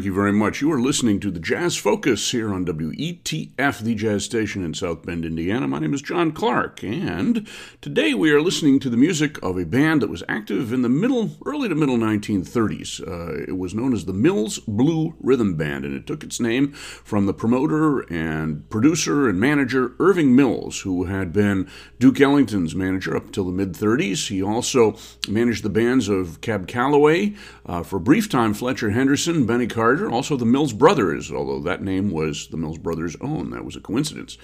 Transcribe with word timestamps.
Thank 0.00 0.06
you 0.06 0.14
very 0.14 0.32
much. 0.32 0.62
You 0.62 0.72
are 0.72 0.80
listening 0.80 1.20
to 1.20 1.30
the 1.30 1.38
Jazz 1.38 1.76
Focus 1.76 2.30
here 2.30 2.54
on 2.54 2.64
WETF, 2.64 3.80
the 3.80 3.94
jazz 3.94 4.24
station 4.24 4.64
in 4.64 4.72
South 4.72 5.04
Bend, 5.04 5.26
Indiana. 5.26 5.68
My 5.68 5.78
name 5.78 5.92
is 5.92 6.00
John 6.00 6.32
Clark, 6.32 6.82
and 6.82 7.46
today 7.82 8.14
we 8.14 8.30
are 8.30 8.40
listening 8.40 8.80
to 8.80 8.88
the 8.88 8.96
music 8.96 9.36
of 9.42 9.58
a 9.58 9.66
band 9.66 10.00
that 10.00 10.08
was 10.08 10.22
active 10.26 10.72
in 10.72 10.80
the 10.80 10.88
middle, 10.88 11.32
early 11.44 11.68
to 11.68 11.74
middle 11.74 11.98
1930s. 11.98 13.06
Uh, 13.06 13.44
it 13.46 13.58
was 13.58 13.74
known 13.74 13.92
as 13.92 14.06
the 14.06 14.14
Mills 14.14 14.58
Blue 14.60 15.16
Rhythm 15.20 15.56
Band, 15.56 15.84
and 15.84 15.94
it 15.94 16.06
took 16.06 16.24
its 16.24 16.40
name 16.40 16.72
from 16.72 17.26
the 17.26 17.34
promoter 17.34 18.00
and 18.10 18.70
producer 18.70 19.28
and 19.28 19.38
manager 19.38 19.92
Irving 20.00 20.34
Mills, 20.34 20.80
who 20.80 21.04
had 21.04 21.30
been 21.30 21.68
Duke 21.98 22.22
Ellington's 22.22 22.74
manager 22.74 23.14
up 23.14 23.26
until 23.26 23.44
the 23.44 23.52
mid 23.52 23.74
30s. 23.74 24.28
He 24.28 24.42
also 24.42 24.96
managed 25.28 25.62
the 25.62 25.68
bands 25.68 26.08
of 26.08 26.40
Cab 26.40 26.66
Calloway, 26.66 27.34
uh, 27.66 27.82
for 27.82 27.96
a 27.96 28.00
brief 28.00 28.30
time, 28.30 28.54
Fletcher 28.54 28.92
Henderson, 28.92 29.44
Benny 29.44 29.66
Carter, 29.66 29.89
also 30.10 30.36
the 30.36 30.44
Mills 30.44 30.72
Brothers, 30.72 31.30
although 31.30 31.60
that 31.60 31.82
name 31.82 32.10
was 32.10 32.48
the 32.48 32.56
Mills 32.56 32.78
Brothers' 32.78 33.16
own. 33.20 33.50
That 33.50 33.64
was 33.64 33.76
a 33.76 33.80
coincidence. 33.80 34.38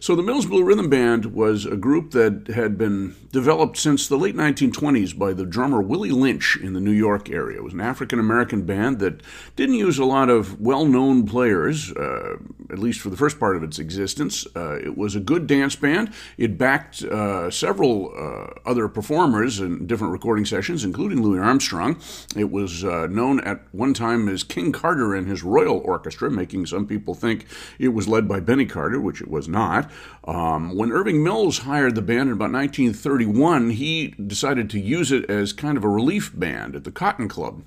So 0.00 0.16
the 0.16 0.22
Mills 0.22 0.46
Blue 0.46 0.64
Rhythm 0.64 0.88
Band 0.88 1.26
was 1.26 1.64
a 1.66 1.76
group 1.76 2.10
that 2.12 2.48
had 2.48 2.76
been 2.76 3.14
developed 3.30 3.76
since 3.76 4.08
the 4.08 4.18
late 4.18 4.34
1920s 4.34 5.16
by 5.16 5.32
the 5.32 5.46
drummer 5.46 5.80
Willie 5.80 6.10
Lynch 6.10 6.56
in 6.56 6.72
the 6.72 6.80
New 6.80 6.92
York 6.92 7.30
area. 7.30 7.58
It 7.58 7.64
was 7.64 7.74
an 7.74 7.80
African 7.80 8.18
American 8.18 8.62
band 8.62 8.98
that 8.98 9.22
didn't 9.54 9.76
use 9.76 9.98
a 9.98 10.04
lot 10.04 10.28
of 10.28 10.60
well 10.60 10.84
known 10.84 11.26
players, 11.26 11.92
uh, 11.92 12.36
at 12.70 12.78
least 12.78 13.00
for 13.00 13.10
the 13.10 13.16
first 13.16 13.38
part 13.38 13.56
of 13.56 13.62
its 13.62 13.78
existence. 13.78 14.46
Uh, 14.56 14.76
it 14.76 14.96
was 14.96 15.14
a 15.14 15.20
good 15.20 15.46
dance 15.46 15.76
band. 15.76 16.12
It 16.36 16.58
backed 16.58 17.02
uh, 17.02 17.50
several 17.50 18.12
uh, 18.16 18.68
other 18.68 18.88
performers 18.88 19.60
in 19.60 19.86
different 19.86 20.12
recording 20.12 20.46
sessions, 20.46 20.84
including 20.84 21.22
Louis 21.22 21.38
Armstrong. 21.38 22.00
It 22.34 22.50
was 22.50 22.62
was 22.62 22.84
uh, 22.84 23.06
known 23.08 23.40
at 23.40 23.62
one 23.72 23.92
time 23.92 24.28
as 24.28 24.44
King 24.44 24.72
Carter 24.72 24.91
and 25.14 25.26
his 25.26 25.42
Royal 25.42 25.78
Orchestra, 25.78 26.30
making 26.30 26.66
some 26.66 26.86
people 26.86 27.14
think 27.14 27.46
it 27.78 27.88
was 27.88 28.08
led 28.08 28.28
by 28.28 28.40
Benny 28.40 28.66
Carter, 28.66 29.00
which 29.00 29.20
it 29.20 29.28
was 29.28 29.48
not. 29.48 29.90
Um, 30.24 30.76
when 30.76 30.92
Irving 30.92 31.22
Mills 31.22 31.58
hired 31.58 31.94
the 31.94 32.02
band 32.02 32.28
in 32.28 32.34
about 32.34 32.52
1931, 32.52 33.70
he 33.70 34.08
decided 34.08 34.68
to 34.70 34.80
use 34.80 35.10
it 35.10 35.28
as 35.30 35.52
kind 35.52 35.76
of 35.76 35.84
a 35.84 35.88
relief 35.88 36.32
band 36.34 36.76
at 36.76 36.84
the 36.84 36.92
Cotton 36.92 37.28
Club 37.28 37.62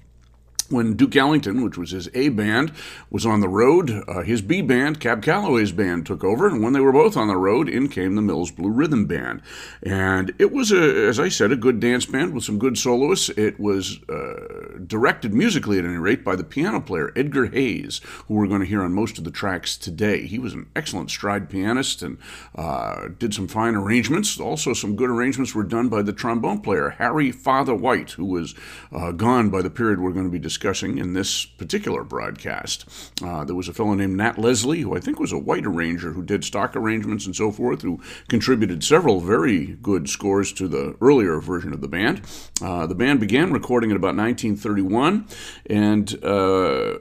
when 0.69 0.95
Duke 0.95 1.15
Ellington, 1.15 1.63
which 1.63 1.77
was 1.77 1.91
his 1.91 2.09
A 2.13 2.29
band, 2.29 2.71
was 3.09 3.25
on 3.25 3.39
the 3.39 3.47
road, 3.47 4.03
uh, 4.07 4.21
his 4.21 4.41
B 4.41 4.61
band, 4.61 4.99
Cab 4.99 5.21
Calloway's 5.21 5.71
band, 5.71 6.05
took 6.05 6.23
over. 6.23 6.47
And 6.47 6.63
when 6.63 6.73
they 6.73 6.79
were 6.79 6.91
both 6.91 7.15
on 7.15 7.27
the 7.27 7.37
road, 7.37 7.69
in 7.69 7.87
came 7.87 8.15
the 8.15 8.21
Mills 8.21 8.51
Blue 8.51 8.69
Rhythm 8.71 9.05
Band. 9.05 9.41
And 9.83 10.33
it 10.39 10.51
was, 10.51 10.71
a, 10.71 11.07
as 11.07 11.19
I 11.19 11.29
said, 11.29 11.51
a 11.51 11.55
good 11.55 11.79
dance 11.79 12.05
band 12.05 12.33
with 12.33 12.43
some 12.43 12.59
good 12.59 12.77
soloists. 12.77 13.29
It 13.29 13.59
was 13.59 13.99
uh, 14.09 14.79
directed 14.85 15.33
musically, 15.33 15.79
at 15.79 15.85
any 15.85 15.97
rate, 15.97 16.23
by 16.23 16.35
the 16.35 16.43
piano 16.43 16.81
player 16.81 17.11
Edgar 17.15 17.47
Hayes, 17.47 18.01
who 18.27 18.35
we're 18.35 18.47
going 18.47 18.61
to 18.61 18.67
hear 18.67 18.83
on 18.83 18.93
most 18.93 19.17
of 19.17 19.23
the 19.23 19.31
tracks 19.31 19.77
today. 19.77 20.25
He 20.25 20.39
was 20.39 20.53
an 20.53 20.69
excellent 20.75 21.09
stride 21.09 21.49
pianist 21.49 22.01
and 22.01 22.17
uh, 22.55 23.09
did 23.19 23.33
some 23.33 23.47
fine 23.47 23.75
arrangements. 23.75 24.39
Also, 24.39 24.73
some 24.73 24.95
good 24.95 25.09
arrangements 25.09 25.53
were 25.53 25.63
done 25.63 25.89
by 25.89 26.01
the 26.01 26.13
trombone 26.13 26.61
player 26.61 26.89
Harry 26.89 27.31
Father 27.31 27.75
White, 27.75 28.11
who 28.11 28.25
was 28.25 28.55
uh, 28.91 29.11
gone 29.11 29.49
by 29.49 29.61
the 29.61 29.69
period 29.69 29.99
we're 29.99 30.11
going 30.11 30.25
to 30.25 30.31
be 30.31 30.39
discussing 30.39 30.54
discussing 30.55 30.97
in 30.97 31.11
this 31.11 31.45
particular 31.45 32.01
broadcast. 32.01 32.85
Uh, 33.21 33.43
there 33.43 33.55
was 33.55 33.67
a 33.67 33.73
fellow 33.73 33.93
named 33.93 34.15
Nat 34.15 34.37
Leslie, 34.37 34.79
who 34.79 34.95
I 34.95 35.01
think 35.01 35.19
was 35.19 35.33
a 35.33 35.37
white 35.37 35.65
arranger 35.65 36.13
who 36.13 36.23
did 36.23 36.45
stock 36.45 36.77
arrangements 36.77 37.25
and 37.25 37.35
so 37.35 37.51
forth, 37.51 37.81
who 37.81 37.99
contributed 38.29 38.81
several 38.81 39.19
very 39.19 39.77
good 39.81 40.07
scores 40.07 40.53
to 40.53 40.69
the 40.69 40.95
earlier 41.01 41.41
version 41.41 41.73
of 41.73 41.81
the 41.81 41.89
band. 41.89 42.21
Uh, 42.61 42.87
the 42.87 42.95
band 42.95 43.19
began 43.19 43.51
recording 43.51 43.89
in 43.89 43.97
about 43.97 44.15
1931, 44.15 45.27
and 45.65 46.23
uh, 46.23 46.97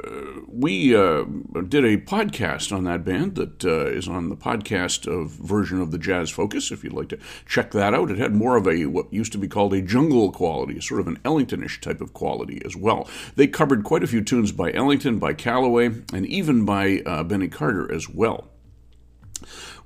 we 0.48 0.96
uh, 0.96 1.22
did 1.68 1.84
a 1.84 1.96
podcast 1.98 2.76
on 2.76 2.82
that 2.82 3.04
band 3.04 3.36
that 3.36 3.64
uh, 3.64 3.86
is 3.86 4.08
on 4.08 4.30
the 4.30 4.36
podcast 4.36 5.06
of 5.06 5.30
version 5.30 5.80
of 5.80 5.92
the 5.92 5.98
Jazz 5.98 6.28
Focus. 6.28 6.72
If 6.72 6.82
you'd 6.82 6.92
like 6.92 7.10
to 7.10 7.18
check 7.46 7.70
that 7.70 7.94
out, 7.94 8.10
it 8.10 8.18
had 8.18 8.34
more 8.34 8.56
of 8.56 8.66
a 8.66 8.86
what 8.86 9.12
used 9.12 9.30
to 9.30 9.38
be 9.38 9.46
called 9.46 9.72
a 9.74 9.80
jungle 9.80 10.32
quality, 10.32 10.80
sort 10.80 11.00
of 11.00 11.06
an 11.06 11.18
Ellingtonish 11.18 11.80
type 11.80 12.00
of 12.00 12.12
quality 12.12 12.60
as 12.64 12.74
well. 12.74 13.08
They 13.36 13.43
they 13.44 13.48
covered 13.48 13.84
quite 13.84 14.02
a 14.02 14.06
few 14.06 14.22
tunes 14.22 14.52
by 14.52 14.72
Ellington, 14.72 15.18
by 15.18 15.34
Calloway, 15.34 15.90
and 16.14 16.24
even 16.24 16.64
by 16.64 17.02
uh, 17.04 17.22
Benny 17.22 17.48
Carter 17.48 17.92
as 17.92 18.08
well. 18.08 18.48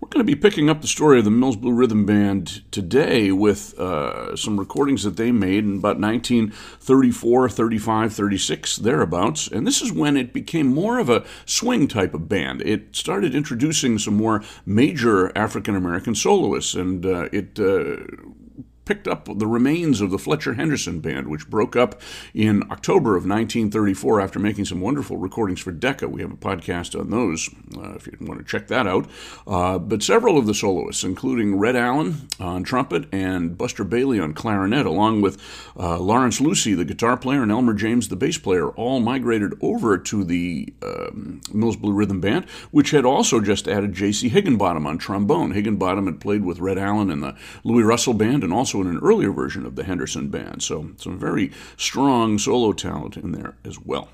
We're 0.00 0.10
going 0.10 0.24
to 0.24 0.32
be 0.32 0.36
picking 0.36 0.70
up 0.70 0.80
the 0.80 0.86
story 0.86 1.18
of 1.18 1.24
the 1.24 1.32
Mills 1.32 1.56
Blue 1.56 1.72
Rhythm 1.72 2.06
Band 2.06 2.62
today 2.70 3.32
with 3.32 3.76
uh, 3.76 4.36
some 4.36 4.60
recordings 4.60 5.02
that 5.02 5.16
they 5.16 5.32
made 5.32 5.64
in 5.64 5.78
about 5.78 5.98
1934, 5.98 7.48
35, 7.48 8.12
36, 8.12 8.76
thereabouts. 8.76 9.48
And 9.48 9.66
this 9.66 9.82
is 9.82 9.90
when 9.90 10.16
it 10.16 10.32
became 10.32 10.68
more 10.68 11.00
of 11.00 11.10
a 11.10 11.24
swing 11.44 11.88
type 11.88 12.14
of 12.14 12.28
band. 12.28 12.62
It 12.62 12.94
started 12.94 13.34
introducing 13.34 13.98
some 13.98 14.14
more 14.14 14.44
major 14.64 15.36
African 15.36 15.74
American 15.74 16.14
soloists, 16.14 16.74
and 16.74 17.04
uh, 17.04 17.28
it 17.32 17.58
uh, 17.58 18.06
picked 18.88 19.06
up 19.06 19.28
the 19.36 19.46
remains 19.46 20.00
of 20.00 20.10
the 20.10 20.18
Fletcher 20.18 20.54
Henderson 20.54 21.00
Band, 21.00 21.28
which 21.28 21.50
broke 21.50 21.76
up 21.76 22.00
in 22.32 22.62
October 22.70 23.10
of 23.10 23.24
1934 23.24 24.18
after 24.18 24.38
making 24.38 24.64
some 24.64 24.80
wonderful 24.80 25.18
recordings 25.18 25.60
for 25.60 25.72
Decca. 25.72 26.08
We 26.08 26.22
have 26.22 26.32
a 26.32 26.36
podcast 26.36 26.98
on 26.98 27.10
those 27.10 27.50
uh, 27.76 27.96
if 27.96 28.06
you 28.06 28.16
want 28.22 28.40
to 28.40 28.46
check 28.46 28.68
that 28.68 28.86
out. 28.86 29.06
Uh, 29.46 29.78
but 29.78 30.02
several 30.02 30.38
of 30.38 30.46
the 30.46 30.54
soloists, 30.54 31.04
including 31.04 31.58
Red 31.58 31.76
Allen 31.76 32.28
on 32.40 32.64
trumpet 32.64 33.04
and 33.12 33.58
Buster 33.58 33.84
Bailey 33.84 34.18
on 34.18 34.32
clarinet, 34.32 34.86
along 34.86 35.20
with 35.20 35.38
uh, 35.78 35.98
Lawrence 35.98 36.40
Lucie, 36.40 36.72
the 36.72 36.86
guitar 36.86 37.18
player, 37.18 37.42
and 37.42 37.52
Elmer 37.52 37.74
James, 37.74 38.08
the 38.08 38.16
bass 38.16 38.38
player, 38.38 38.70
all 38.70 39.00
migrated 39.00 39.52
over 39.60 39.98
to 39.98 40.24
the 40.24 40.72
um, 40.82 41.42
Mills 41.52 41.76
Blue 41.76 41.92
Rhythm 41.92 42.22
Band, 42.22 42.46
which 42.70 42.92
had 42.92 43.04
also 43.04 43.42
just 43.42 43.68
added 43.68 43.92
J.C. 43.92 44.30
Higginbotham 44.30 44.86
on 44.86 44.96
trombone. 44.96 45.50
Higginbotham 45.50 46.06
had 46.06 46.20
played 46.20 46.42
with 46.42 46.58
Red 46.58 46.78
Allen 46.78 47.10
in 47.10 47.20
the 47.20 47.36
Luis 47.64 47.84
Russell 47.84 48.14
Band 48.14 48.42
and 48.42 48.52
also 48.52 48.77
in 48.80 48.86
an 48.86 49.00
earlier 49.02 49.32
version 49.32 49.66
of 49.66 49.76
the 49.76 49.84
Henderson 49.84 50.28
Band. 50.28 50.62
So 50.62 50.90
some 50.96 51.18
very 51.18 51.52
strong 51.76 52.38
solo 52.38 52.72
talent 52.72 53.16
in 53.16 53.32
there 53.32 53.56
as 53.64 53.78
well. 53.80 54.08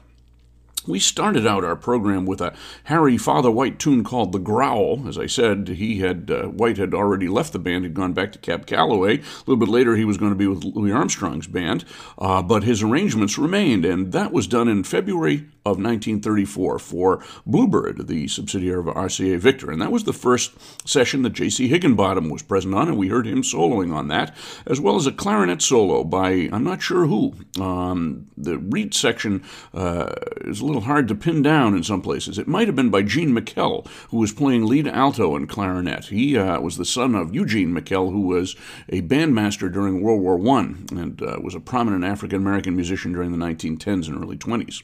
We 0.87 0.99
started 0.99 1.47
out 1.47 1.65
our 1.65 1.77
program 1.77 2.27
with 2.27 2.43
a 2.43 2.55
Harry 2.85 3.17
Father 3.17 3.51
White 3.51 3.79
tune 3.79 4.05
called 4.05 4.33
The 4.33 4.39
Growl. 4.39 5.09
As 5.09 5.17
I 5.17 5.27
said, 5.27 5.69
he 5.69 6.01
had 6.01 6.31
uh, 6.31 6.49
White 6.49 6.77
had 6.77 6.93
already 6.93 7.27
left 7.27 7.55
the 7.55 7.59
band, 7.59 7.85
had 7.85 7.95
gone 7.95 8.13
back 8.13 8.33
to 8.33 8.39
Cab 8.39 8.67
Calloway. 8.67 9.19
A 9.19 9.23
little 9.47 9.57
bit 9.57 9.71
later, 9.71 9.97
he 9.97 10.05
was 10.05 10.19
going 10.19 10.33
to 10.33 10.37
be 10.37 10.47
with 10.47 10.63
Louis 10.63 10.93
Armstrong's 10.93 11.47
band, 11.47 11.87
uh, 12.19 12.43
but 12.43 12.65
his 12.65 12.83
arrangements 12.83 13.39
remained, 13.39 13.87
and 13.87 14.13
that 14.13 14.31
was 14.31 14.47
done 14.47 14.69
in 14.69 14.85
February 14.85 15.47
of 15.67 15.79
1934 15.79 16.79
for 16.79 17.25
Bluebird, 17.47 18.07
the 18.07 18.29
subsidiary 18.29 18.81
of 18.81 18.85
RCA 18.85 19.39
Victor. 19.39 19.71
And 19.71 19.81
that 19.81 19.91
was 19.91 20.05
the 20.05 20.13
first 20.13 20.53
session 20.87 21.23
that 21.23 21.33
J.C. 21.33 21.69
Higginbotham 21.69 22.29
was 22.29 22.43
present 22.43 22.75
on, 22.75 22.89
and 22.89 22.99
we 22.99 23.09
heard 23.09 23.27
him 23.27 23.41
soloing 23.43 23.95
on 23.95 24.09
that, 24.09 24.37
as 24.67 24.79
well 24.79 24.97
as 24.97 25.07
a 25.07 25.13
clarinet 25.13 25.63
solo 25.63 26.05
by 26.05 26.51
I'm 26.53 26.65
not 26.65 26.83
sure 26.83 27.07
who. 27.07 27.35
Um, 27.59 28.27
the 28.37 28.59
reed 28.59 28.93
section 28.93 29.43
uh, 29.73 30.13
is 30.43 30.61
a 30.61 30.67
little 30.67 30.74
hard 30.81 31.09
to 31.09 31.15
pin 31.15 31.43
down 31.43 31.75
in 31.75 31.83
some 31.83 32.03
places. 32.03 32.39
It 32.39 32.49
might 32.49 32.67
have 32.67 32.77
been 32.77 32.91
by 32.91 33.03
Gene 33.03 33.35
Mikell, 33.35 33.87
who 34.11 34.19
was 34.19 34.33
playing 34.33 34.67
lead 34.67 34.87
alto 34.87 35.37
and 35.37 35.49
clarinet. 35.49 36.07
He 36.07 36.37
uh, 36.37 36.61
was 36.61 36.77
the 36.77 36.85
son 36.85 37.15
of 37.15 37.35
Eugene 37.35 37.73
Mikell, 37.73 38.13
who 38.13 38.23
was 38.23 38.57
a 38.89 39.03
bandmaster 39.03 39.73
during 39.73 40.03
World 40.03 40.21
War 40.21 40.39
I 40.57 40.61
and 40.91 41.23
uh, 41.23 41.39
was 41.43 41.55
a 41.55 41.61
prominent 41.61 42.05
African 42.05 42.39
American 42.39 42.77
musician 42.77 43.13
during 43.13 43.33
the 43.33 43.45
1910s 43.45 44.09
and 44.09 44.23
early 44.23 44.37
20s. 44.37 44.83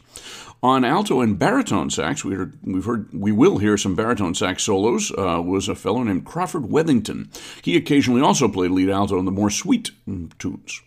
On 0.63 0.85
alto 0.85 1.23
and 1.23 1.39
baritone 1.39 1.89
sax, 1.89 2.23
we 2.23 2.35
heard, 2.35 2.59
we've 2.63 2.85
heard, 2.85 3.09
we 3.15 3.33
will 3.33 3.59
hear 3.59 3.79
some 3.79 3.95
baritone 3.95 4.35
sax 4.35 4.63
solos. 4.63 5.11
Uh, 5.11 5.41
was 5.43 5.69
a 5.69 5.75
fellow 5.75 6.03
named 6.03 6.27
Crawford 6.27 6.65
Wethington. 6.65 7.29
He 7.63 7.77
occasionally 7.77 8.21
also 8.21 8.47
played 8.47 8.71
lead 8.71 8.91
alto 8.91 9.19
in 9.19 9.25
the 9.25 9.31
more 9.31 9.49
sweet 9.49 9.91
tunes. 10.39 10.83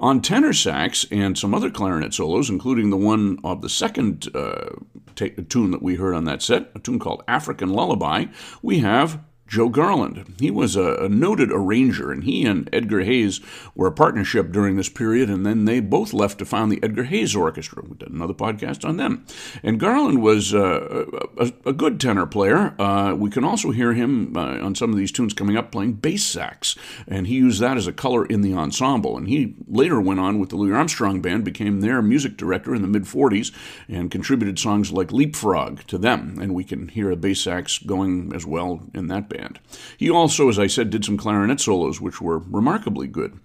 On 0.00 0.22
tenor 0.22 0.54
sax 0.54 1.04
and 1.10 1.36
some 1.36 1.54
other 1.54 1.70
clarinet 1.70 2.14
solos, 2.14 2.48
including 2.48 2.88
the 2.88 2.96
one 2.96 3.38
of 3.44 3.60
the 3.60 3.68
second 3.68 4.34
uh, 4.34 4.70
t- 5.14 5.28
tune 5.28 5.72
that 5.72 5.82
we 5.82 5.96
heard 5.96 6.14
on 6.14 6.24
that 6.24 6.40
set, 6.40 6.70
a 6.74 6.78
tune 6.78 6.98
called 6.98 7.22
African 7.28 7.68
Lullaby, 7.68 8.24
we 8.62 8.78
have 8.78 9.20
Joe 9.50 9.68
Garland. 9.68 10.36
He 10.38 10.48
was 10.48 10.76
a, 10.76 10.94
a, 10.94 11.08
noted 11.08 11.50
arranger, 11.50 12.12
and 12.12 12.22
he 12.22 12.44
and 12.44 12.70
Edgar 12.72 13.00
Hayes 13.00 13.40
were 13.74 13.88
a 13.88 13.92
partnership 13.92 14.52
during 14.52 14.76
this 14.76 14.88
period, 14.88 15.28
and 15.28 15.44
then 15.44 15.64
they 15.64 15.80
both 15.80 16.12
left 16.12 16.38
to 16.38 16.44
found 16.44 16.70
the 16.70 16.78
Edgar 16.84 17.02
Hayes 17.02 17.34
Orchestra. 17.34 17.82
We 17.82 17.96
did 17.96 18.12
another 18.12 18.32
podcast 18.32 18.88
on 18.88 18.96
them. 18.96 19.26
And 19.64 19.80
Garland 19.80 20.22
was 20.22 20.54
uh, 20.54 21.04
a, 21.36 21.52
a, 21.66 21.72
good 21.72 21.98
tenor 21.98 22.26
player. 22.26 22.80
Uh, 22.80 23.16
we 23.16 23.28
can 23.28 23.42
also 23.42 23.72
hear 23.72 23.92
him 23.92 24.36
uh, 24.36 24.60
on 24.60 24.76
some 24.76 24.90
of 24.90 24.96
these 24.96 25.10
tunes 25.10 25.34
coming 25.34 25.56
up 25.56 25.72
playing 25.72 25.94
bass 25.94 26.22
sax, 26.22 26.76
and 27.08 27.26
he 27.26 27.34
used 27.34 27.60
that 27.60 27.76
as 27.76 27.88
a 27.88 27.92
color 27.92 28.24
in 28.26 28.42
the 28.42 28.54
ensemble. 28.54 29.16
And 29.16 29.26
he 29.26 29.56
later 29.66 30.00
went 30.00 30.20
on 30.20 30.38
with 30.38 30.50
the 30.50 30.56
Louis 30.56 30.76
Armstrong 30.76 31.20
Band, 31.20 31.44
became 31.44 31.80
their 31.80 32.00
music 32.02 32.36
director 32.36 32.72
in 32.72 32.82
the 32.82 32.88
mid 32.88 33.02
40s, 33.02 33.50
and 33.88 34.12
contributed 34.12 34.60
songs 34.60 34.92
like 34.92 35.10
Leapfrog 35.10 35.88
to 35.88 35.98
them. 35.98 36.38
And 36.40 36.54
we 36.54 36.62
can 36.62 36.86
hear 36.86 37.10
a 37.10 37.16
bass 37.16 37.40
sax 37.40 37.78
going 37.78 38.32
as 38.32 38.46
well 38.46 38.82
in 38.94 39.08
that 39.08 39.28
band 39.28 39.39
band. 39.40 39.58
He 39.96 40.10
also, 40.10 40.48
as 40.48 40.58
I 40.58 40.66
said, 40.66 40.90
did 40.90 41.04
some 41.04 41.16
clarinet 41.16 41.60
solos, 41.60 42.00
which 42.00 42.20
were 42.20 42.38
remarkably 42.38 43.06
good. 43.06 43.38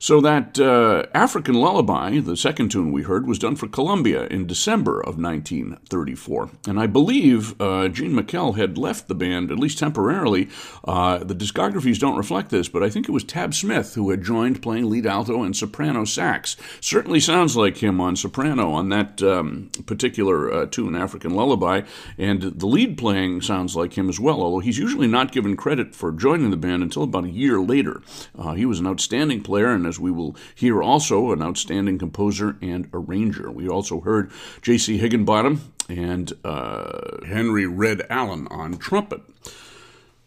So 0.00 0.20
that 0.20 0.60
uh, 0.60 1.06
African 1.12 1.54
Lullaby, 1.54 2.20
the 2.20 2.36
second 2.36 2.70
tune 2.70 2.92
we 2.92 3.02
heard, 3.02 3.26
was 3.26 3.38
done 3.38 3.56
for 3.56 3.66
Columbia 3.66 4.26
in 4.26 4.46
December 4.46 5.00
of 5.00 5.18
1934. 5.18 6.50
And 6.68 6.78
I 6.78 6.86
believe 6.86 7.60
uh, 7.60 7.88
Gene 7.88 8.12
Mikell 8.12 8.56
had 8.56 8.78
left 8.78 9.08
the 9.08 9.14
band, 9.16 9.50
at 9.50 9.58
least 9.58 9.78
temporarily. 9.78 10.48
Uh, 10.84 11.18
the 11.18 11.34
discographies 11.34 11.98
don't 11.98 12.16
reflect 12.16 12.50
this, 12.50 12.68
but 12.68 12.84
I 12.84 12.90
think 12.90 13.08
it 13.08 13.12
was 13.12 13.24
Tab 13.24 13.54
Smith 13.54 13.94
who 13.94 14.10
had 14.10 14.22
joined 14.22 14.62
playing 14.62 14.88
lead 14.88 15.04
alto 15.04 15.42
and 15.42 15.56
soprano 15.56 16.04
sax. 16.04 16.56
Certainly 16.80 17.20
sounds 17.20 17.56
like 17.56 17.78
him 17.78 18.00
on 18.00 18.14
soprano 18.14 18.70
on 18.70 18.90
that 18.90 19.20
um, 19.22 19.70
particular 19.84 20.52
uh, 20.52 20.66
tune, 20.66 20.94
African 20.94 21.34
Lullaby. 21.34 21.82
And 22.16 22.42
the 22.42 22.66
lead 22.66 22.98
playing 22.98 23.42
sounds 23.42 23.74
like 23.74 23.98
him 23.98 24.08
as 24.08 24.20
well, 24.20 24.42
although 24.42 24.60
he's 24.60 24.78
usually 24.78 25.08
not 25.08 25.32
given 25.32 25.56
credit 25.56 25.96
for 25.96 26.12
joining 26.12 26.50
the 26.50 26.56
band 26.56 26.84
until 26.84 27.02
about 27.02 27.24
a 27.24 27.30
year 27.30 27.60
later. 27.60 28.00
Uh, 28.38 28.54
he 28.54 28.64
was 28.64 28.78
an 28.78 28.86
outstanding 28.86 29.42
player 29.42 29.68
and 29.68 29.87
as 29.88 29.98
we 29.98 30.10
will 30.10 30.36
hear 30.54 30.82
also, 30.82 31.32
an 31.32 31.42
outstanding 31.42 31.98
composer 31.98 32.56
and 32.62 32.88
arranger. 32.92 33.50
We 33.50 33.68
also 33.68 34.00
heard 34.00 34.30
J.C. 34.62 34.98
Higginbotham 34.98 35.72
and 35.88 36.32
uh, 36.44 37.24
Henry 37.26 37.66
Red 37.66 38.06
Allen 38.10 38.46
on 38.48 38.78
trumpet. 38.78 39.22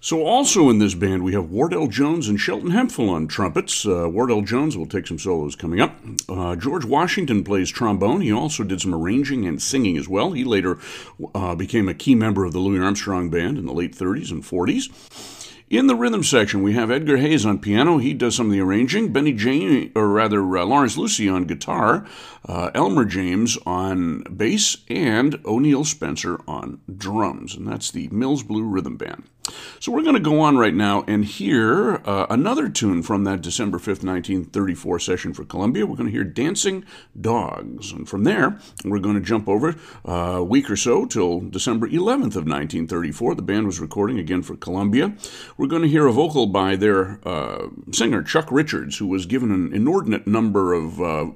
So, 0.04 0.26
also 0.26 0.68
in 0.72 0.80
this 0.80 0.96
band, 0.96 1.24
we 1.24 1.34
have 1.34 1.52
Wardell 1.52 1.86
Jones 1.86 2.28
and 2.28 2.40
Shelton 2.40 2.72
Hemphill 2.72 3.08
on 3.12 3.28
trumpets. 3.28 3.86
Uh, 3.86 4.10
Wardell 4.10 4.42
Jones 4.42 4.76
will 4.76 4.88
take 4.88 5.06
some 5.06 5.20
solos 5.20 5.56
coming 5.56 5.80
up. 5.80 5.96
Uh, 6.28 6.56
George 6.56 6.86
Washington 6.86 7.44
plays 7.44 7.70
trombone. 7.70 8.22
He 8.22 8.32
also 8.32 8.64
did 8.64 8.82
some 8.82 8.96
arranging 8.96 9.46
and 9.46 9.62
singing 9.62 9.98
as 9.98 10.10
well. 10.10 10.32
He 10.32 10.44
later 10.44 10.80
uh, 11.36 11.54
became 11.54 11.88
a 11.88 11.94
key 11.94 12.16
member 12.16 12.46
of 12.46 12.52
the 12.54 12.58
Louis 12.58 12.84
Armstrong 12.84 13.30
Band 13.30 13.60
in 13.60 13.68
the 13.68 13.74
late 13.74 13.96
30s 13.96 14.32
and 14.32 14.44
40s. 14.44 15.41
In 15.72 15.88
the 15.88 15.96
rhythm 15.96 16.22
section, 16.22 16.64
we 16.64 16.74
have 16.74 16.92
Edgar 16.92 17.16
Hayes 17.16 17.46
on 17.46 17.58
piano. 17.60 17.98
He 17.98 18.14
does 18.14 18.36
some 18.36 18.48
of 18.48 18.52
the 18.52 18.60
arranging. 18.60 19.14
Benny 19.14 19.32
James, 19.32 19.90
or 19.96 20.10
rather 20.10 20.42
uh, 20.58 20.66
Lawrence 20.66 20.98
Lucie 20.98 21.30
on 21.30 21.46
guitar. 21.46 22.06
Uh, 22.48 22.72
Elmer 22.74 23.06
James 23.06 23.58
on 23.66 24.24
bass, 24.24 24.78
and 24.90 25.40
O'Neill 25.46 25.86
Spencer 25.86 26.40
on 26.48 26.82
drums. 26.98 27.56
And 27.56 27.68
that's 27.68 27.92
the 27.92 28.08
Mills 28.10 28.44
Blue 28.44 28.64
Rhythm 28.64 28.98
Band. 28.98 29.24
So 29.80 29.92
we're 29.92 30.04
going 30.04 30.16
to 30.16 30.22
go 30.22 30.40
on 30.42 30.58
right 30.58 30.74
now 30.74 31.04
and 31.08 31.26
hear 31.26 32.02
uh, 32.06 32.28
another 32.30 32.70
tune 32.70 33.02
from 33.02 33.24
that 33.24 33.42
December 33.42 33.80
5th, 33.80 34.04
1934 34.04 35.00
session 35.00 35.34
for 35.34 35.44
Columbia. 35.44 35.86
We're 35.86 35.96
going 35.96 36.10
to 36.10 36.12
hear 36.12 36.24
Dancing 36.24 36.86
Dogs. 37.20 37.92
And 37.92 38.08
from 38.08 38.24
there, 38.24 38.60
we're 38.86 39.00
going 39.00 39.16
to 39.16 39.22
jump 39.22 39.50
over 39.50 39.76
uh, 40.08 40.38
a 40.38 40.44
week 40.44 40.70
or 40.70 40.76
so 40.76 41.06
till 41.06 41.40
December 41.40 41.88
11th 41.88 42.36
of 42.36 42.46
1934. 42.46 43.36
The 43.36 43.42
band 43.42 43.66
was 43.66 43.80
recording 43.80 44.20
again 44.20 44.44
for 44.44 44.56
Columbia. 44.56 45.16
We're 45.58 45.68
going 45.68 45.82
to 45.82 45.88
hear 45.88 46.06
a 46.08 46.14
vocal 46.14 46.46
by 46.46 46.76
their 46.76 47.20
uh, 47.28 47.68
singer, 47.92 48.24
Chuck 48.24 48.48
Richards, 48.52 49.00
who 49.00 49.08
was 49.08 49.26
given 49.26 49.52
an 49.52 49.74
inordinate 49.74 50.28
number 50.28 50.74
of 50.74 51.02
uh, 51.02 51.32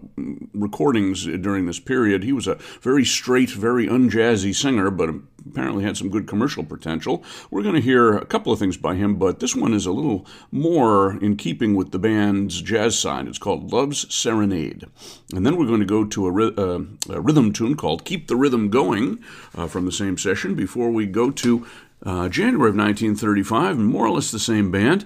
recordings 0.53 0.94
during 0.95 1.65
this 1.65 1.79
period. 1.79 2.23
He 2.23 2.33
was 2.33 2.47
a 2.47 2.55
very 2.81 3.05
straight, 3.05 3.51
very 3.51 3.87
unjazzy 3.87 4.55
singer, 4.55 4.89
but 4.89 5.09
apparently 5.47 5.83
had 5.83 5.97
some 5.97 6.09
good 6.09 6.27
commercial 6.27 6.63
potential. 6.63 7.23
We're 7.51 7.63
going 7.63 7.75
to 7.75 7.81
hear 7.81 8.15
a 8.15 8.25
couple 8.25 8.51
of 8.51 8.59
things 8.59 8.77
by 8.77 8.95
him, 8.95 9.15
but 9.15 9.39
this 9.39 9.55
one 9.55 9.73
is 9.73 9.85
a 9.85 9.91
little 9.91 10.25
more 10.51 11.17
in 11.21 11.37
keeping 11.37 11.75
with 11.75 11.91
the 11.91 11.99
band's 11.99 12.61
jazz 12.61 12.97
side. 12.97 13.27
It's 13.27 13.37
called 13.37 13.71
Love's 13.71 14.13
Serenade. 14.13 14.85
And 15.33 15.45
then 15.45 15.55
we're 15.55 15.67
going 15.67 15.81
to 15.81 15.85
go 15.85 16.05
to 16.05 16.27
a, 16.27 16.47
uh, 16.53 16.81
a 17.09 17.21
rhythm 17.21 17.53
tune 17.53 17.75
called 17.75 18.05
Keep 18.05 18.27
the 18.27 18.35
Rhythm 18.35 18.69
Going 18.69 19.23
uh, 19.55 19.67
from 19.67 19.85
the 19.85 19.91
same 19.91 20.17
session 20.17 20.55
before 20.55 20.89
we 20.89 21.05
go 21.05 21.31
to 21.31 21.65
uh, 22.05 22.29
January 22.29 22.69
of 22.69 22.75
1935, 22.75 23.77
more 23.77 24.05
or 24.05 24.11
less 24.11 24.31
the 24.31 24.39
same 24.39 24.71
band 24.71 25.05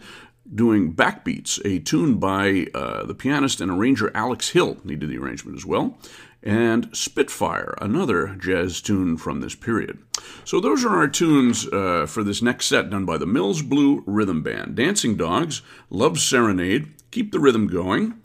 doing 0.54 0.94
Backbeats, 0.94 1.64
a 1.64 1.80
tune 1.80 2.16
by 2.16 2.68
uh, 2.74 3.06
the 3.06 3.16
pianist 3.16 3.62
and 3.62 3.72
arranger 3.72 4.12
Alex 4.16 4.50
Hill. 4.50 4.78
He 4.86 4.96
did 4.96 5.10
the 5.10 5.18
arrangement 5.18 5.58
as 5.58 5.66
well 5.66 5.98
and 6.42 6.90
Spitfire, 6.96 7.76
another 7.82 8.36
jazz 8.40 8.82
tune 8.82 9.18
from 9.18 9.42
this 9.42 9.56
period. 9.56 10.00
So, 10.46 10.60
those 10.60 10.86
are 10.86 10.96
our 10.96 11.08
tunes 11.08 11.68
uh, 11.68 12.06
for 12.08 12.24
this 12.24 12.42
next 12.42 12.68
set 12.68 12.90
done 12.90 13.06
by 13.06 13.18
the 13.18 13.26
Mills 13.26 13.62
Blue 13.62 14.04
Rhythm 14.06 14.42
Band 14.42 14.76
Dancing 14.76 15.16
Dogs, 15.16 15.62
Love 15.90 16.20
Serenade, 16.20 16.94
Keep 17.12 17.32
the 17.32 17.40
Rhythm 17.40 17.68
Going, 17.68 18.22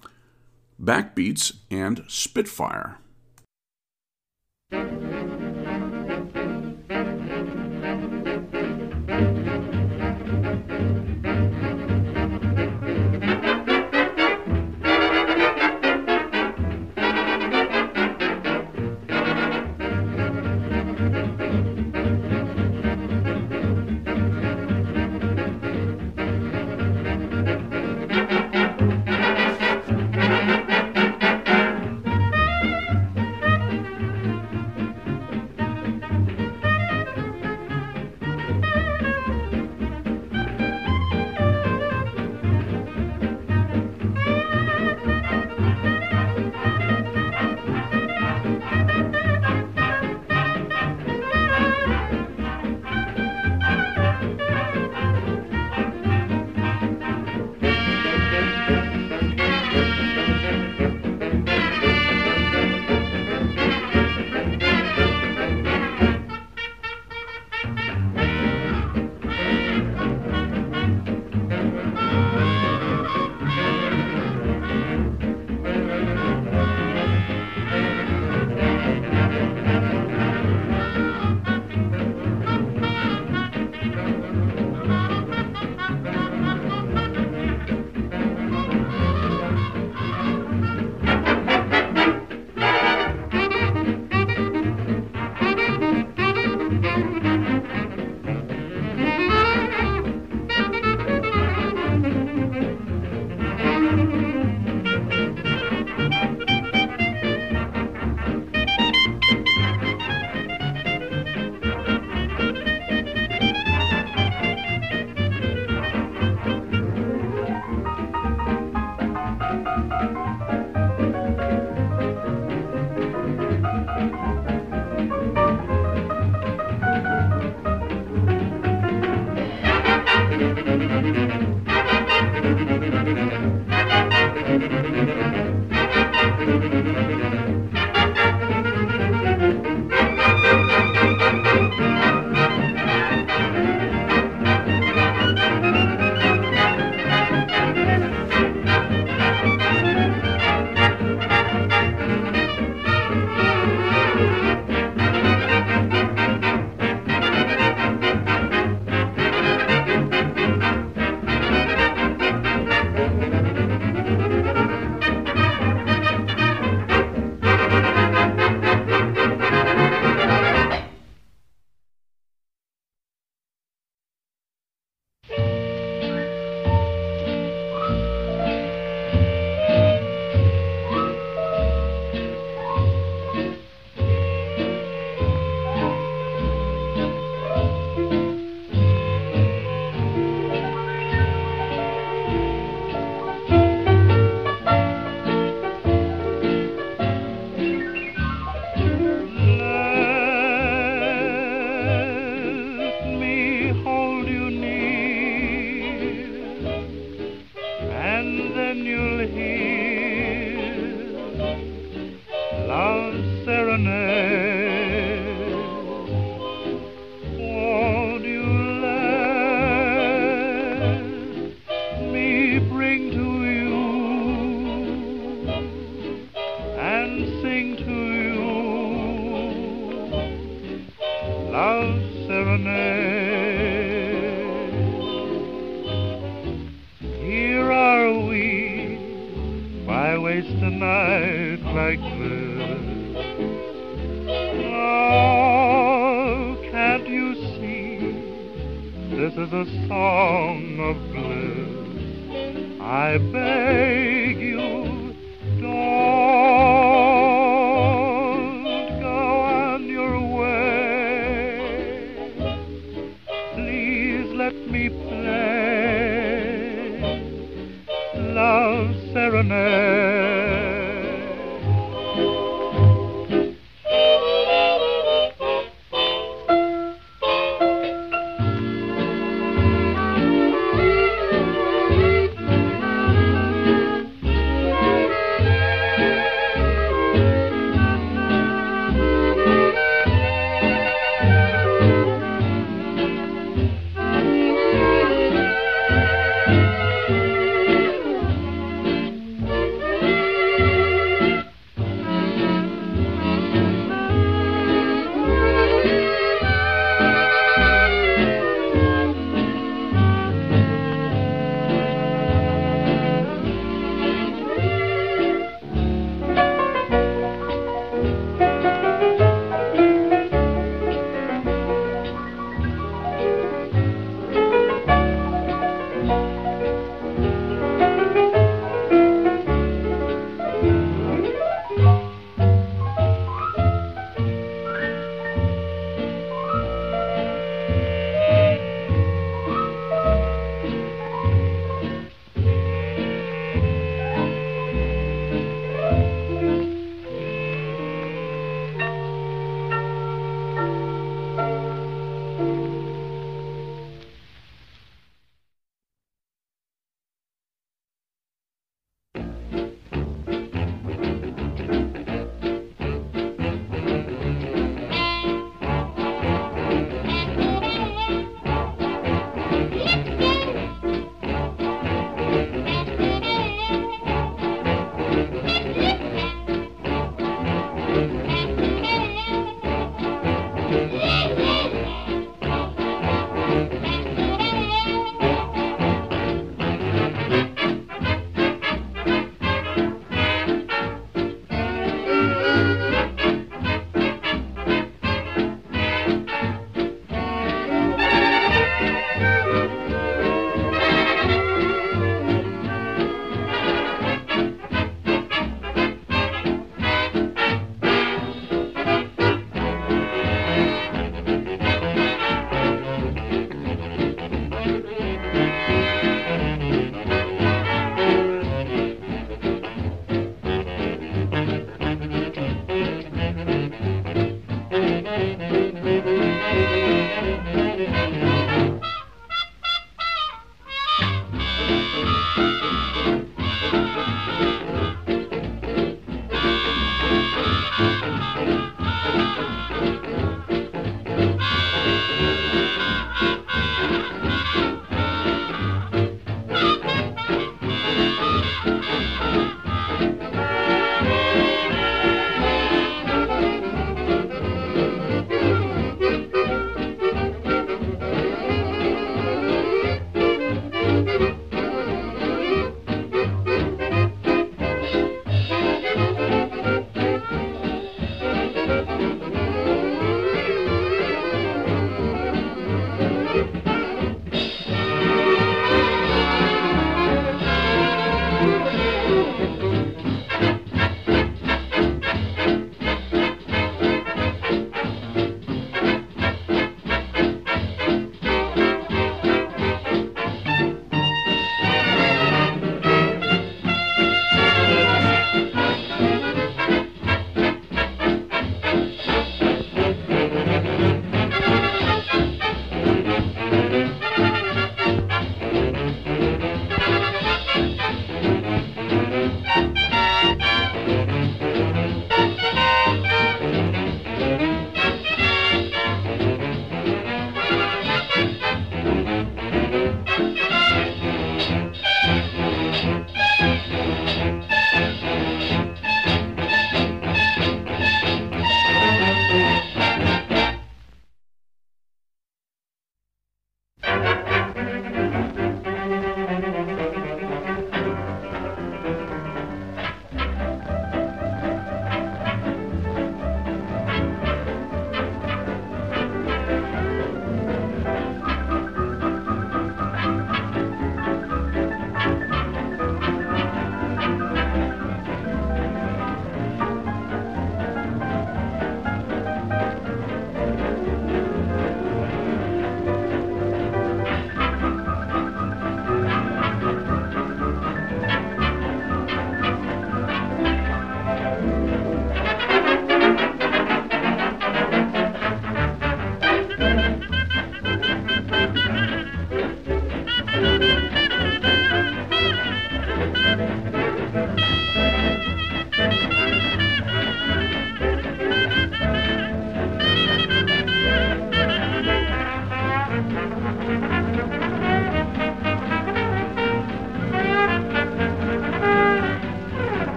Backbeats, 0.81 1.57
and 1.71 2.04
Spitfire. 2.09 2.99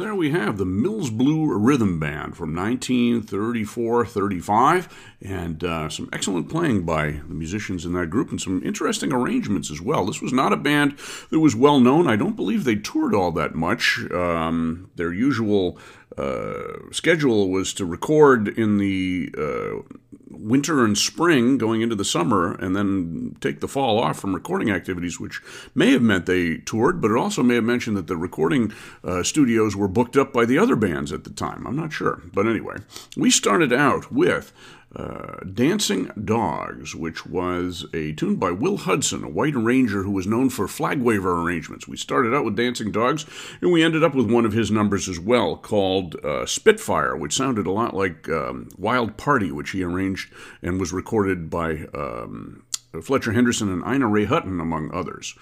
There 0.00 0.14
we 0.14 0.30
have 0.30 0.56
the 0.56 0.64
Mills 0.64 1.10
Blue 1.10 1.52
Rhythm 1.52 2.00
Band 2.00 2.36
from 2.36 2.54
1934 2.54 4.06
35, 4.06 5.16
and 5.20 5.62
uh, 5.62 5.88
some 5.90 6.08
excellent 6.12 6.48
playing 6.48 6.84
by 6.84 7.12
the 7.12 7.34
musicians 7.34 7.84
in 7.84 7.92
that 7.92 8.06
group, 8.06 8.30
and 8.30 8.40
some 8.40 8.62
interesting 8.64 9.12
arrangements 9.12 9.70
as 9.70 9.80
well. 9.80 10.06
This 10.06 10.22
was 10.22 10.32
not 10.32 10.52
a 10.52 10.56
band 10.56 10.98
that 11.30 11.40
was 11.40 11.54
well 11.54 11.80
known. 11.80 12.08
I 12.08 12.16
don't 12.16 12.34
believe 12.34 12.64
they 12.64 12.76
toured 12.76 13.14
all 13.14 13.30
that 13.32 13.54
much. 13.54 14.00
Um, 14.10 14.90
their 14.96 15.12
usual 15.12 15.78
uh, 16.16 16.90
schedule 16.90 17.50
was 17.50 17.74
to 17.74 17.84
record 17.84 18.48
in 18.48 18.78
the 18.78 19.30
uh, 19.36 20.09
winter 20.40 20.84
and 20.84 20.96
spring 20.96 21.58
going 21.58 21.82
into 21.82 21.94
the 21.94 22.04
summer 22.04 22.54
and 22.54 22.74
then 22.74 23.36
take 23.40 23.60
the 23.60 23.68
fall 23.68 23.98
off 23.98 24.18
from 24.18 24.34
recording 24.34 24.70
activities, 24.70 25.20
which 25.20 25.40
may 25.74 25.92
have 25.92 26.02
meant 26.02 26.26
they 26.26 26.58
toured, 26.58 27.00
but 27.00 27.10
it 27.10 27.16
also 27.16 27.42
may 27.42 27.56
have 27.56 27.64
mentioned 27.64 27.96
that 27.96 28.06
the 28.06 28.16
recording 28.16 28.72
uh, 29.04 29.22
studios 29.22 29.76
were 29.76 29.88
booked 29.88 30.16
up 30.16 30.32
by 30.32 30.44
the 30.44 30.58
other 30.58 30.76
bands 30.76 31.12
at 31.12 31.24
the 31.24 31.30
time. 31.30 31.66
I'm 31.66 31.76
not 31.76 31.92
sure. 31.92 32.22
But 32.32 32.46
anyway, 32.46 32.76
we 33.16 33.30
started 33.30 33.72
out 33.72 34.10
with 34.10 34.52
uh, 34.96 35.36
Dancing 35.52 36.10
Dogs, 36.24 36.94
which 36.94 37.24
was 37.24 37.86
a 37.94 38.12
tune 38.12 38.36
by 38.36 38.50
Will 38.50 38.76
Hudson, 38.76 39.22
a 39.22 39.28
white 39.28 39.54
arranger 39.54 40.02
who 40.02 40.10
was 40.10 40.26
known 40.26 40.50
for 40.50 40.66
flag 40.66 41.00
waver 41.00 41.40
arrangements. 41.42 41.86
We 41.86 41.96
started 41.96 42.34
out 42.34 42.44
with 42.44 42.56
Dancing 42.56 42.90
Dogs, 42.90 43.24
and 43.60 43.70
we 43.70 43.84
ended 43.84 44.02
up 44.02 44.14
with 44.14 44.30
one 44.30 44.44
of 44.44 44.52
his 44.52 44.70
numbers 44.70 45.08
as 45.08 45.20
well 45.20 45.56
called 45.56 46.16
uh, 46.24 46.44
Spitfire, 46.44 47.16
which 47.16 47.36
sounded 47.36 47.66
a 47.66 47.72
lot 47.72 47.94
like 47.94 48.28
um, 48.28 48.68
Wild 48.76 49.16
Party, 49.16 49.52
which 49.52 49.70
he 49.70 49.84
arranged 49.84 50.32
and 50.60 50.80
was 50.80 50.92
recorded 50.92 51.50
by 51.50 51.86
um, 51.94 52.64
Fletcher 53.02 53.32
Henderson 53.32 53.70
and 53.70 53.84
Ina 53.86 54.08
Ray 54.08 54.24
Hutton, 54.24 54.60
among 54.60 54.92
others. 54.92 55.34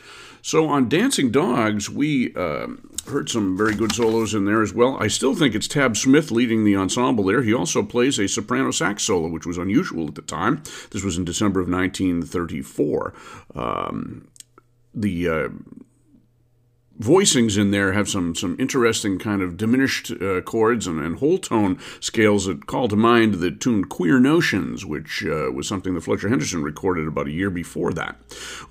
So 0.43 0.69
on 0.69 0.89
Dancing 0.89 1.31
Dogs, 1.31 1.89
we 1.89 2.35
uh, 2.35 2.69
heard 3.07 3.29
some 3.29 3.57
very 3.57 3.75
good 3.75 3.93
solos 3.93 4.35
in 4.35 4.45
there 4.45 4.63
as 4.63 4.75
well. 4.75 4.97
I 5.01 5.09
still 5.09 5.35
think 5.35 5.55
it's 5.55 5.67
Tab 5.67 5.97
Smith 5.97 6.31
leading 6.31 6.65
the 6.65 6.77
ensemble 6.77 7.25
there. 7.25 7.43
He 7.43 7.55
also 7.55 7.83
plays 7.83 8.19
a 8.19 8.29
soprano 8.29 8.71
sax 8.71 9.03
solo, 9.03 9.29
which 9.29 9.47
was 9.47 9.59
unusual 9.59 10.09
at 10.09 10.15
the 10.15 10.23
time. 10.23 10.63
This 10.91 11.03
was 11.03 11.17
in 11.17 11.25
December 11.25 11.61
of 11.61 11.69
1934. 11.69 13.15
Um, 13.55 14.29
the 14.95 15.29
uh, 15.29 15.49
voicings 17.01 17.57
in 17.57 17.71
there 17.71 17.93
have 17.93 18.09
some 18.09 18.35
some 18.35 18.57
interesting 18.59 19.19
kind 19.19 19.41
of 19.41 19.57
diminished 19.57 20.11
uh, 20.21 20.41
chords 20.41 20.87
and, 20.87 21.01
and, 21.01 21.19
whole 21.19 21.39
tone 21.39 21.79
scales 22.01 22.47
that 22.47 22.67
call 22.67 22.89
to 22.89 22.97
mind 22.97 23.35
the 23.35 23.51
tune 23.51 23.85
Queer 23.85 24.19
Notions, 24.19 24.85
which 24.85 25.25
uh, 25.25 25.51
was 25.53 25.67
something 25.67 25.95
that 25.95 26.03
Fletcher 26.03 26.29
Henderson 26.29 26.63
recorded 26.63 27.07
about 27.07 27.27
a 27.27 27.33
year 27.33 27.51
before 27.51 27.93
that. 27.93 28.17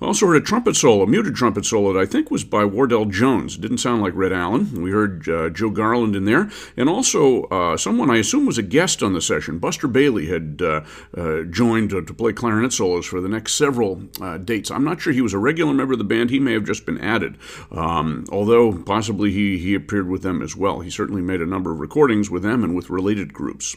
We 0.00 0.06
also 0.06 0.26
heard 0.26 0.42
a 0.42 0.44
trumpet 0.44 0.76
solo, 0.76 1.02
a 1.02 1.06
muted 1.06 1.34
trumpet 1.34 1.64
solo 1.64 1.92
that 1.92 2.00
I 2.00 2.06
think 2.06 2.30
was 2.30 2.44
by 2.44 2.64
Wardell 2.64 3.06
Jones. 3.06 3.56
It 3.56 3.60
didn't 3.60 3.78
sound 3.78 4.02
like 4.02 4.14
Red 4.14 4.32
Allen. 4.32 4.82
We 4.82 4.90
heard 4.90 5.28
uh, 5.28 5.50
Joe 5.50 5.70
Garland 5.70 6.14
in 6.14 6.24
there, 6.24 6.50
and 6.76 6.88
also 6.88 7.44
uh, 7.44 7.76
someone 7.76 8.10
I 8.10 8.18
assume 8.18 8.46
was 8.46 8.58
a 8.58 8.62
guest 8.62 9.02
on 9.02 9.14
the 9.14 9.20
session. 9.20 9.58
Buster 9.58 9.88
Bailey 9.88 10.26
had 10.26 10.60
uh, 10.62 10.82
uh, 11.16 11.42
joined 11.44 11.90
to, 11.90 12.02
to, 12.02 12.14
play 12.18 12.32
clarinet 12.32 12.72
solos 12.72 13.06
for 13.06 13.20
the 13.20 13.28
next 13.28 13.54
several 13.54 13.96
dates. 14.44 14.70
I'm 14.72 14.82
not 14.82 15.00
sure 15.00 15.12
he 15.12 15.20
was 15.20 15.34
a 15.34 15.38
regular 15.38 15.72
member 15.72 15.92
of 15.92 15.98
the 15.98 16.04
band. 16.04 16.30
He 16.30 16.40
may 16.40 16.52
have 16.52 16.64
just 16.64 16.84
been 16.84 16.98
added. 16.98 17.36
Um, 17.70 18.17
although 18.30 18.72
possibly 18.72 19.30
he, 19.30 19.58
he 19.58 19.74
appeared 19.74 20.08
with 20.08 20.22
them 20.22 20.42
as 20.42 20.56
well. 20.56 20.80
He 20.80 20.90
certainly 20.90 21.22
made 21.22 21.40
a 21.40 21.46
number 21.46 21.72
of 21.72 21.80
recordings 21.80 22.30
with 22.30 22.42
them 22.42 22.64
and 22.64 22.74
with 22.74 22.90
related 22.90 23.32
groups. 23.32 23.76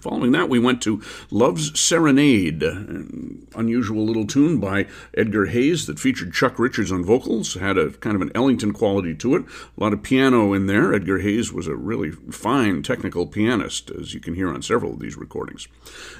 Following 0.00 0.30
that, 0.32 0.48
we 0.48 0.60
went 0.60 0.80
to 0.82 1.02
Love's 1.30 1.78
Serenade, 1.78 2.62
an 2.62 3.48
unusual 3.56 4.04
little 4.04 4.26
tune 4.26 4.58
by 4.60 4.86
Edgar 5.16 5.46
Hayes 5.46 5.86
that 5.86 5.98
featured 5.98 6.32
Chuck 6.32 6.58
Richards 6.58 6.92
on 6.92 7.04
vocals, 7.04 7.54
had 7.54 7.76
a 7.76 7.90
kind 7.90 8.14
of 8.14 8.22
an 8.22 8.30
Ellington 8.34 8.72
quality 8.72 9.14
to 9.16 9.34
it, 9.34 9.42
a 9.42 9.80
lot 9.80 9.92
of 9.92 10.04
piano 10.04 10.52
in 10.52 10.66
there. 10.66 10.94
Edgar 10.94 11.18
Hayes 11.18 11.52
was 11.52 11.66
a 11.66 11.74
really 11.74 12.12
fine 12.12 12.82
technical 12.82 13.26
pianist, 13.26 13.90
as 13.90 14.14
you 14.14 14.20
can 14.20 14.34
hear 14.34 14.48
on 14.48 14.62
several 14.62 14.92
of 14.92 15.00
these 15.00 15.16
recordings. 15.16 15.66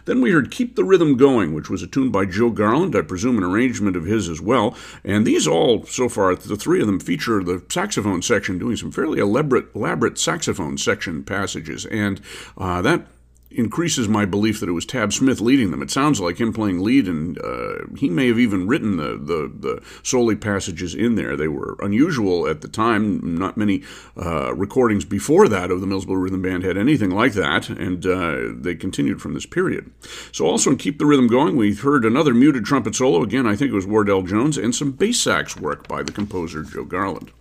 Then 0.07 0.21
we 0.21 0.33
heard 0.33 0.51
Keep 0.51 0.75
the 0.75 0.85
Rhythm 0.85 1.17
Going, 1.17 1.55
which 1.55 1.71
was 1.71 1.83
a 1.83 1.87
tune 1.87 2.11
by 2.11 2.25
Joe 2.25 2.51
Garland, 2.51 2.97
I 2.97 3.03
presume 3.03 3.39
an 3.39 3.45
arrangement 3.45 3.97
of 3.97 4.07
his 4.07 4.29
as 4.29 4.41
well. 4.41 4.77
And 5.05 5.25
these 5.25 5.47
all, 5.47 5.85
so 5.85 6.09
far, 6.09 6.35
the 6.35 6.57
three 6.57 6.81
of 6.81 6.87
them 6.87 6.99
feature 6.99 7.45
the 7.45 7.63
saxophone 7.69 8.23
section 8.23 8.59
doing 8.59 8.77
some 8.77 8.91
fairly 8.91 9.21
elaborate, 9.21 9.73
elaborate 9.75 10.19
saxophone 10.19 10.79
section 10.79 11.23
passages, 11.23 11.87
and 11.87 12.21
uh, 12.57 12.83
that 12.83 13.07
increases 13.51 14.09
my 14.09 14.25
belief 14.25 14.61
that 14.61 14.69
it 14.69 14.73
was 14.73 14.85
Tab 14.85 15.13
Smith 15.13 15.41
leading 15.41 15.71
them. 15.71 15.83
It 15.83 15.91
sounds 15.91 16.21
like 16.21 16.39
him 16.39 16.53
playing 16.53 16.81
lead, 16.81 17.09
and 17.09 17.39
uh, 17.39 17.87
he 17.97 18.09
may 18.11 18.29
have 18.29 18.39
even 18.39 18.67
written 18.67 18.97
the, 18.97 19.17
the, 19.17 19.53
the 19.55 19.83
soli 20.03 20.37
passages 20.37 20.95
in 20.95 21.15
there. 21.15 21.37
They 21.37 21.49
were 21.49 21.77
unusual 21.81 22.47
at 22.47 22.61
the 22.61 22.69
time. 22.69 23.39
Not 23.39 23.57
many 23.57 23.83
uh, 24.17 24.55
recordings 24.55 25.05
before 25.05 25.49
that 25.49 25.71
of 25.71 25.81
the 25.81 25.87
Mills 25.87 26.05
Blue 26.05 26.17
Rhythm 26.17 26.43
Band 26.43 26.63
had 26.63 26.77
anything 26.77 27.11
like 27.11 27.33
that, 27.33 27.69
and 27.71 28.05
uh, 28.05 28.53
they 28.55 28.75
continued 28.75 29.23
from 29.23 29.35
this 29.35 29.47
period. 29.47 29.91
So, 30.33 30.47
also 30.47 30.71
in 30.71 30.77
Keep 30.77 30.99
the 30.99 31.07
Rhythm 31.07 31.29
Going, 31.29 31.57
we 31.57 31.75
heard 31.75 32.05
another 32.05 32.35
muted 32.35 32.65
trumpet 32.65 32.95
solo. 32.95 33.23
Again, 33.23 33.47
I 33.47 33.57
think 33.57 33.71
it 33.71 33.75
was 33.75 33.87
Wardell 33.87 34.23
Jones, 34.23 34.59
and 34.59 34.75
some 34.75 34.93
bass 34.93 35.21
sax 35.21 35.57
work 35.57 35.89
by 35.89 36.03
the 36.03 36.13
composer 36.13 36.63
Joe 36.63 36.85
Garland. 36.85 37.33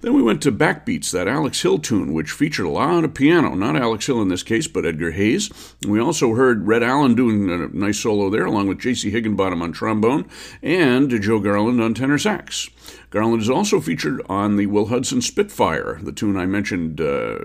Then 0.00 0.14
we 0.14 0.22
went 0.22 0.42
to 0.42 0.52
Backbeats, 0.52 1.10
that 1.10 1.28
Alex 1.28 1.62
Hill 1.62 1.78
tune, 1.78 2.12
which 2.12 2.30
featured 2.30 2.66
a 2.66 2.70
lot 2.70 3.04
of 3.04 3.14
piano. 3.14 3.54
Not 3.54 3.76
Alex 3.76 4.06
Hill 4.06 4.22
in 4.22 4.28
this 4.28 4.42
case, 4.42 4.68
but 4.68 4.86
Edgar 4.86 5.10
Hayes. 5.10 5.50
We 5.86 6.00
also 6.00 6.34
heard 6.34 6.66
Red 6.66 6.82
Allen 6.82 7.14
doing 7.14 7.50
a 7.50 7.68
nice 7.68 7.98
solo 7.98 8.30
there, 8.30 8.44
along 8.44 8.68
with 8.68 8.78
J.C. 8.78 9.10
Higginbotham 9.10 9.62
on 9.62 9.72
trombone 9.72 10.28
and 10.62 11.10
Joe 11.20 11.40
Garland 11.40 11.80
on 11.80 11.94
tenor 11.94 12.18
sax. 12.18 12.70
Garland 13.10 13.40
is 13.40 13.48
also 13.48 13.80
featured 13.80 14.20
on 14.28 14.56
the 14.56 14.66
Will 14.66 14.86
Hudson 14.86 15.22
Spitfire, 15.22 15.98
the 16.02 16.12
tune 16.12 16.36
I 16.36 16.44
mentioned 16.44 17.00
uh, 17.00 17.38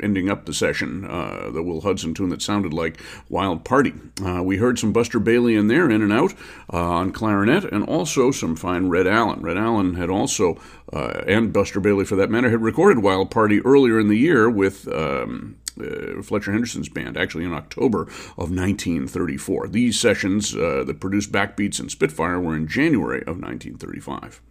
ending 0.00 0.30
up 0.30 0.46
the 0.46 0.54
session, 0.54 1.04
uh, 1.04 1.50
the 1.52 1.62
Will 1.62 1.80
Hudson 1.80 2.14
tune 2.14 2.28
that 2.28 2.40
sounded 2.40 2.72
like 2.72 3.00
Wild 3.28 3.64
Party. 3.64 3.94
Uh, 4.24 4.44
we 4.44 4.58
heard 4.58 4.78
some 4.78 4.92
Buster 4.92 5.18
Bailey 5.18 5.56
in 5.56 5.66
there, 5.66 5.90
in 5.90 6.02
and 6.02 6.12
out, 6.12 6.34
uh, 6.72 6.76
on 6.76 7.10
clarinet, 7.10 7.64
and 7.64 7.84
also 7.84 8.30
some 8.30 8.54
fine 8.54 8.88
Red 8.88 9.08
Allen. 9.08 9.40
Red 9.40 9.58
Allen 9.58 9.94
had 9.94 10.08
also, 10.08 10.60
uh, 10.92 11.24
and 11.26 11.52
Buster 11.52 11.80
Bailey 11.80 12.04
for 12.04 12.14
that 12.14 12.30
matter, 12.30 12.50
had 12.50 12.62
recorded 12.62 13.02
Wild 13.02 13.28
Party 13.28 13.60
earlier 13.62 13.98
in 13.98 14.06
the 14.06 14.18
year 14.18 14.48
with 14.48 14.86
um, 14.86 15.58
uh, 15.80 16.22
Fletcher 16.22 16.52
Henderson's 16.52 16.88
band, 16.88 17.16
actually 17.16 17.44
in 17.44 17.52
October 17.52 18.02
of 18.36 18.50
1934. 18.50 19.66
These 19.66 19.98
sessions 19.98 20.54
uh, 20.54 20.84
that 20.86 21.00
produced 21.00 21.32
Backbeats 21.32 21.80
and 21.80 21.90
Spitfire 21.90 22.38
were 22.38 22.54
in 22.54 22.68
January 22.68 23.22
of 23.22 23.40
1935. 23.40 24.42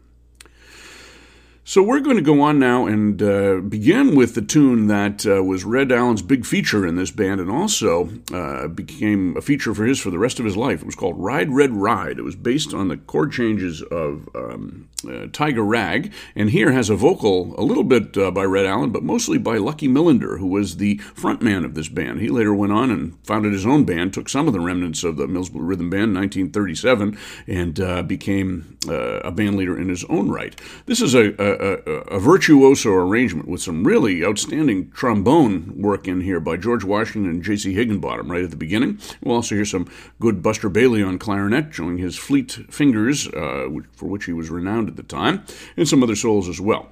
So 1.69 1.83
we're 1.83 1.99
going 1.99 2.15
to 2.15 2.21
go 2.21 2.39
on 2.39 2.59
now 2.59 2.85
and 2.85 3.21
uh, 3.21 3.57
begin 3.57 4.15
with 4.15 4.35
the 4.35 4.41
tune 4.41 4.87
that 4.87 5.25
uh, 5.25 5.43
was 5.43 5.65
Red 5.65 5.91
Allen's 5.91 6.21
big 6.21 6.45
feature 6.45 6.87
in 6.87 6.95
this 6.95 7.11
band 7.11 7.41
and 7.41 7.51
also 7.51 8.09
uh, 8.33 8.69
became 8.69 9.35
a 9.35 9.41
feature 9.41 9.75
for 9.75 9.83
his 9.83 9.99
for 9.99 10.09
the 10.09 10.17
rest 10.17 10.39
of 10.39 10.45
his 10.45 10.55
life. 10.55 10.79
It 10.79 10.85
was 10.85 10.95
called 10.95 11.17
Ride 11.17 11.49
Red 11.49 11.73
Ride. 11.73 12.19
It 12.19 12.21
was 12.21 12.37
based 12.37 12.73
on 12.73 12.87
the 12.87 12.95
chord 12.95 13.33
changes 13.33 13.81
of 13.81 14.29
um, 14.33 14.87
uh, 15.05 15.27
Tiger 15.33 15.61
Rag, 15.61 16.13
and 16.37 16.51
here 16.51 16.71
has 16.71 16.89
a 16.89 16.95
vocal 16.95 17.53
a 17.59 17.63
little 17.63 17.83
bit 17.83 18.17
uh, 18.17 18.31
by 18.31 18.45
Red 18.45 18.65
Allen, 18.65 18.91
but 18.91 19.03
mostly 19.03 19.37
by 19.37 19.57
Lucky 19.57 19.89
Millinder, 19.89 20.39
who 20.39 20.47
was 20.47 20.77
the 20.77 20.95
frontman 21.15 21.65
of 21.65 21.75
this 21.75 21.89
band. 21.89 22.21
He 22.21 22.29
later 22.29 22.53
went 22.53 22.71
on 22.71 22.91
and 22.91 23.17
founded 23.25 23.51
his 23.51 23.65
own 23.65 23.83
band, 23.83 24.13
took 24.13 24.29
some 24.29 24.47
of 24.47 24.53
the 24.53 24.61
remnants 24.61 25.03
of 25.03 25.17
the 25.17 25.27
Mills 25.27 25.49
Blue 25.49 25.63
Rhythm 25.63 25.89
Band 25.89 26.15
in 26.15 26.15
1937, 26.15 27.17
and 27.45 27.79
uh, 27.81 28.03
became 28.03 28.77
a 28.87 29.31
band 29.31 29.57
leader 29.57 29.77
in 29.77 29.89
his 29.89 30.05
own 30.05 30.29
right. 30.29 30.59
This 30.85 31.01
is 31.01 31.13
a, 31.13 31.35
a 31.37 31.56
a, 31.59 31.91
a, 32.15 32.19
virtuoso 32.19 32.91
arrangement 32.91 33.47
with 33.47 33.61
some 33.61 33.85
really 33.85 34.23
outstanding 34.23 34.91
trombone 34.91 35.73
work 35.75 36.07
in 36.07 36.21
here 36.21 36.39
by 36.39 36.57
George 36.57 36.83
Washington 36.83 37.29
and 37.29 37.43
J.C. 37.43 37.73
Higginbotham 37.73 38.31
right 38.31 38.43
at 38.43 38.49
the 38.49 38.55
beginning. 38.55 38.99
We'll 39.21 39.35
also 39.35 39.55
hear 39.55 39.65
some 39.65 39.87
good 40.19 40.41
Buster 40.41 40.69
Bailey 40.69 41.03
on 41.03 41.19
clarinet, 41.19 41.73
showing 41.73 41.97
his 41.97 42.17
fleet 42.17 42.51
fingers, 42.69 43.27
uh, 43.27 43.69
for 43.93 44.07
which 44.07 44.25
he 44.25 44.33
was 44.33 44.49
renowned 44.49 44.89
at 44.89 44.95
the 44.95 45.03
time, 45.03 45.43
and 45.75 45.87
some 45.87 46.03
other 46.03 46.15
solos 46.15 46.47
as 46.47 46.61
well. 46.61 46.89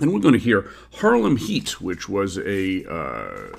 Then 0.00 0.12
we're 0.12 0.20
going 0.20 0.32
to 0.32 0.40
hear 0.40 0.68
Harlem 0.94 1.36
Heat, 1.36 1.80
which 1.80 2.08
was 2.08 2.38
a, 2.38 2.84
uh, 2.90 3.52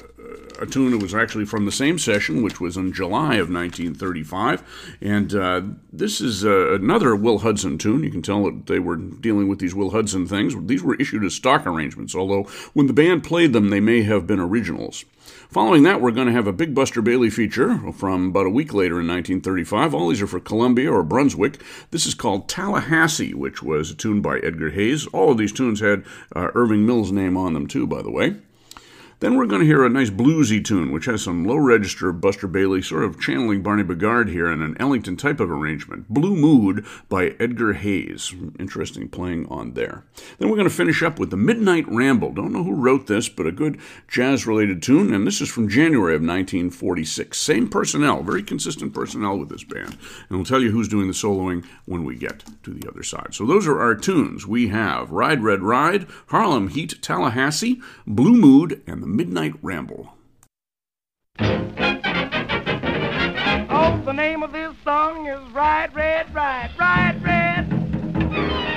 a 0.59 0.65
tune 0.65 0.89
that 0.89 1.01
was 1.01 1.13
actually 1.13 1.45
from 1.45 1.65
the 1.65 1.71
same 1.71 1.99
session, 1.99 2.41
which 2.41 2.59
was 2.59 2.75
in 2.75 2.91
July 2.93 3.35
of 3.35 3.51
1935. 3.51 4.97
And 5.01 5.35
uh, 5.35 5.61
this 5.93 6.19
is 6.19 6.43
uh, 6.43 6.73
another 6.73 7.15
Will 7.15 7.39
Hudson 7.39 7.77
tune. 7.77 8.03
You 8.03 8.09
can 8.09 8.23
tell 8.23 8.43
that 8.45 8.65
they 8.65 8.79
were 8.79 8.95
dealing 8.95 9.49
with 9.49 9.59
these 9.59 9.75
Will 9.75 9.91
Hudson 9.91 10.25
things. 10.25 10.55
These 10.65 10.81
were 10.81 10.95
issued 10.95 11.23
as 11.23 11.35
stock 11.35 11.67
arrangements, 11.67 12.15
although 12.15 12.43
when 12.73 12.87
the 12.87 12.93
band 12.93 13.23
played 13.23 13.53
them, 13.53 13.69
they 13.69 13.79
may 13.79 14.01
have 14.01 14.25
been 14.25 14.39
originals. 14.39 15.05
Following 15.51 15.83
that, 15.83 15.99
we're 15.99 16.11
going 16.11 16.27
to 16.27 16.33
have 16.33 16.47
a 16.47 16.53
big 16.53 16.73
Buster 16.73 17.01
Bailey 17.01 17.29
feature 17.29 17.77
from 17.91 18.29
about 18.29 18.45
a 18.45 18.49
week 18.49 18.73
later 18.73 19.01
in 19.01 19.07
1935. 19.07 19.93
All 19.93 20.07
these 20.07 20.21
are 20.21 20.27
for 20.27 20.39
Columbia 20.39 20.89
or 20.89 21.03
Brunswick. 21.03 21.61
This 21.89 22.05
is 22.05 22.13
called 22.13 22.47
Tallahassee, 22.47 23.33
which 23.33 23.61
was 23.61 23.91
a 23.91 23.95
tune 23.95 24.21
by 24.21 24.39
Edgar 24.39 24.69
Hayes. 24.69 25.07
All 25.07 25.31
of 25.31 25.37
these 25.37 25.51
tunes 25.51 25.81
had 25.81 26.05
uh, 26.33 26.51
Irving 26.55 26.85
Mills' 26.85 27.11
name 27.11 27.35
on 27.35 27.53
them, 27.53 27.67
too, 27.67 27.85
by 27.85 28.01
the 28.01 28.09
way. 28.09 28.37
Then 29.21 29.37
we're 29.37 29.45
going 29.45 29.61
to 29.61 29.67
hear 29.67 29.85
a 29.85 29.89
nice 29.89 30.09
bluesy 30.09 30.65
tune, 30.65 30.91
which 30.91 31.05
has 31.05 31.21
some 31.21 31.45
low 31.45 31.57
register 31.57 32.11
Buster 32.11 32.47
Bailey, 32.47 32.81
sort 32.81 33.03
of 33.03 33.19
channeling 33.19 33.61
Barney 33.61 33.83
Bigard 33.83 34.29
here 34.29 34.51
in 34.51 34.63
an 34.63 34.75
Ellington 34.79 35.15
type 35.15 35.39
of 35.39 35.51
arrangement. 35.51 36.09
Blue 36.09 36.35
Mood 36.35 36.83
by 37.07 37.35
Edgar 37.39 37.73
Hayes. 37.73 38.33
Interesting 38.57 39.07
playing 39.07 39.45
on 39.45 39.73
there. 39.73 40.03
Then 40.39 40.49
we're 40.49 40.55
going 40.55 40.67
to 40.67 40.73
finish 40.73 41.03
up 41.03 41.19
with 41.19 41.29
the 41.29 41.37
Midnight 41.37 41.87
Ramble. 41.87 42.31
Don't 42.31 42.51
know 42.51 42.63
who 42.63 42.73
wrote 42.73 43.05
this, 43.05 43.29
but 43.29 43.45
a 43.45 43.51
good 43.51 43.79
jazz 44.07 44.47
related 44.47 44.81
tune, 44.81 45.13
and 45.13 45.27
this 45.27 45.39
is 45.39 45.49
from 45.49 45.69
January 45.69 46.15
of 46.15 46.21
1946. 46.21 47.37
Same 47.37 47.69
personnel, 47.69 48.23
very 48.23 48.41
consistent 48.41 48.91
personnel 48.91 49.37
with 49.37 49.49
this 49.49 49.63
band. 49.63 49.99
And 50.29 50.39
we'll 50.39 50.45
tell 50.45 50.63
you 50.63 50.71
who's 50.71 50.87
doing 50.87 51.05
the 51.05 51.13
soloing 51.13 51.63
when 51.85 52.03
we 52.05 52.15
get 52.15 52.43
to 52.63 52.73
the 52.73 52.89
other 52.89 53.03
side. 53.03 53.35
So 53.35 53.45
those 53.45 53.67
are 53.67 53.79
our 53.79 53.93
tunes. 53.93 54.47
We 54.47 54.69
have 54.69 55.11
Ride 55.11 55.43
Red 55.43 55.61
Ride, 55.61 56.07
Harlem 56.29 56.69
Heat, 56.69 56.99
Tallahassee, 57.03 57.79
Blue 58.07 58.35
Mood, 58.35 58.81
and 58.87 59.03
the 59.03 59.10
Midnight 59.11 59.53
Ramble. 59.61 60.07
Oh, 63.69 64.01
the 64.05 64.13
name 64.13 64.41
of 64.41 64.53
this 64.53 64.73
song 64.85 65.27
is 65.27 65.51
Ride 65.51 65.93
Red, 65.93 66.33
Ride, 66.33 66.71
Ride 66.79 67.21
Red. 67.21 68.70